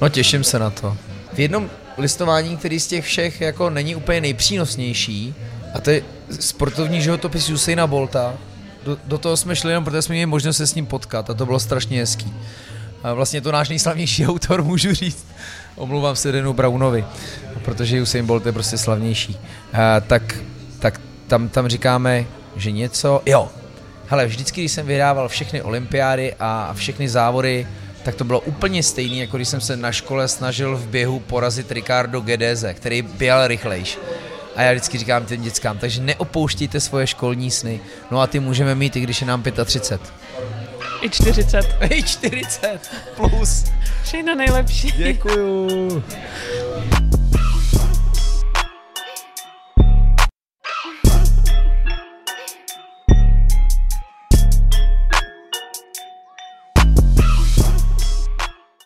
[0.00, 0.96] No těším se na to.
[1.32, 5.34] V jednom listování, který z těch všech jako není úplně nejpřínosnější,
[5.74, 6.02] a to je
[6.40, 8.34] sportovní životopis Usaina Bolta,
[8.84, 11.34] do, do toho jsme šli jenom, protože jsme měli možnost se s ním potkat a
[11.34, 12.34] to bylo strašně hezký.
[13.02, 15.26] A vlastně to náš nejslavnější autor, můžu říct.
[15.76, 17.04] Omlouvám se Denu Brownovi,
[17.64, 19.36] protože Usain Bolt je prostě slavnější.
[19.72, 20.34] A, tak
[21.26, 22.24] tam, tam říkáme,
[22.56, 23.48] že něco, jo,
[24.06, 27.66] hele, vždycky, když jsem vydával všechny olympiády a všechny závody,
[28.02, 31.72] tak to bylo úplně stejné, jako když jsem se na škole snažil v běhu porazit
[31.72, 33.98] Ricardo Gedeze, který byl rychlejší.
[34.56, 37.80] A já vždycky říkám těm dětskám, takže neopouštíte svoje školní sny.
[38.10, 40.12] No a ty můžeme mít, i když je nám 35.
[41.02, 41.76] I 40.
[41.90, 43.64] I 40 plus.
[44.04, 44.92] Všechno nejlepší.
[44.96, 46.04] Děkuju.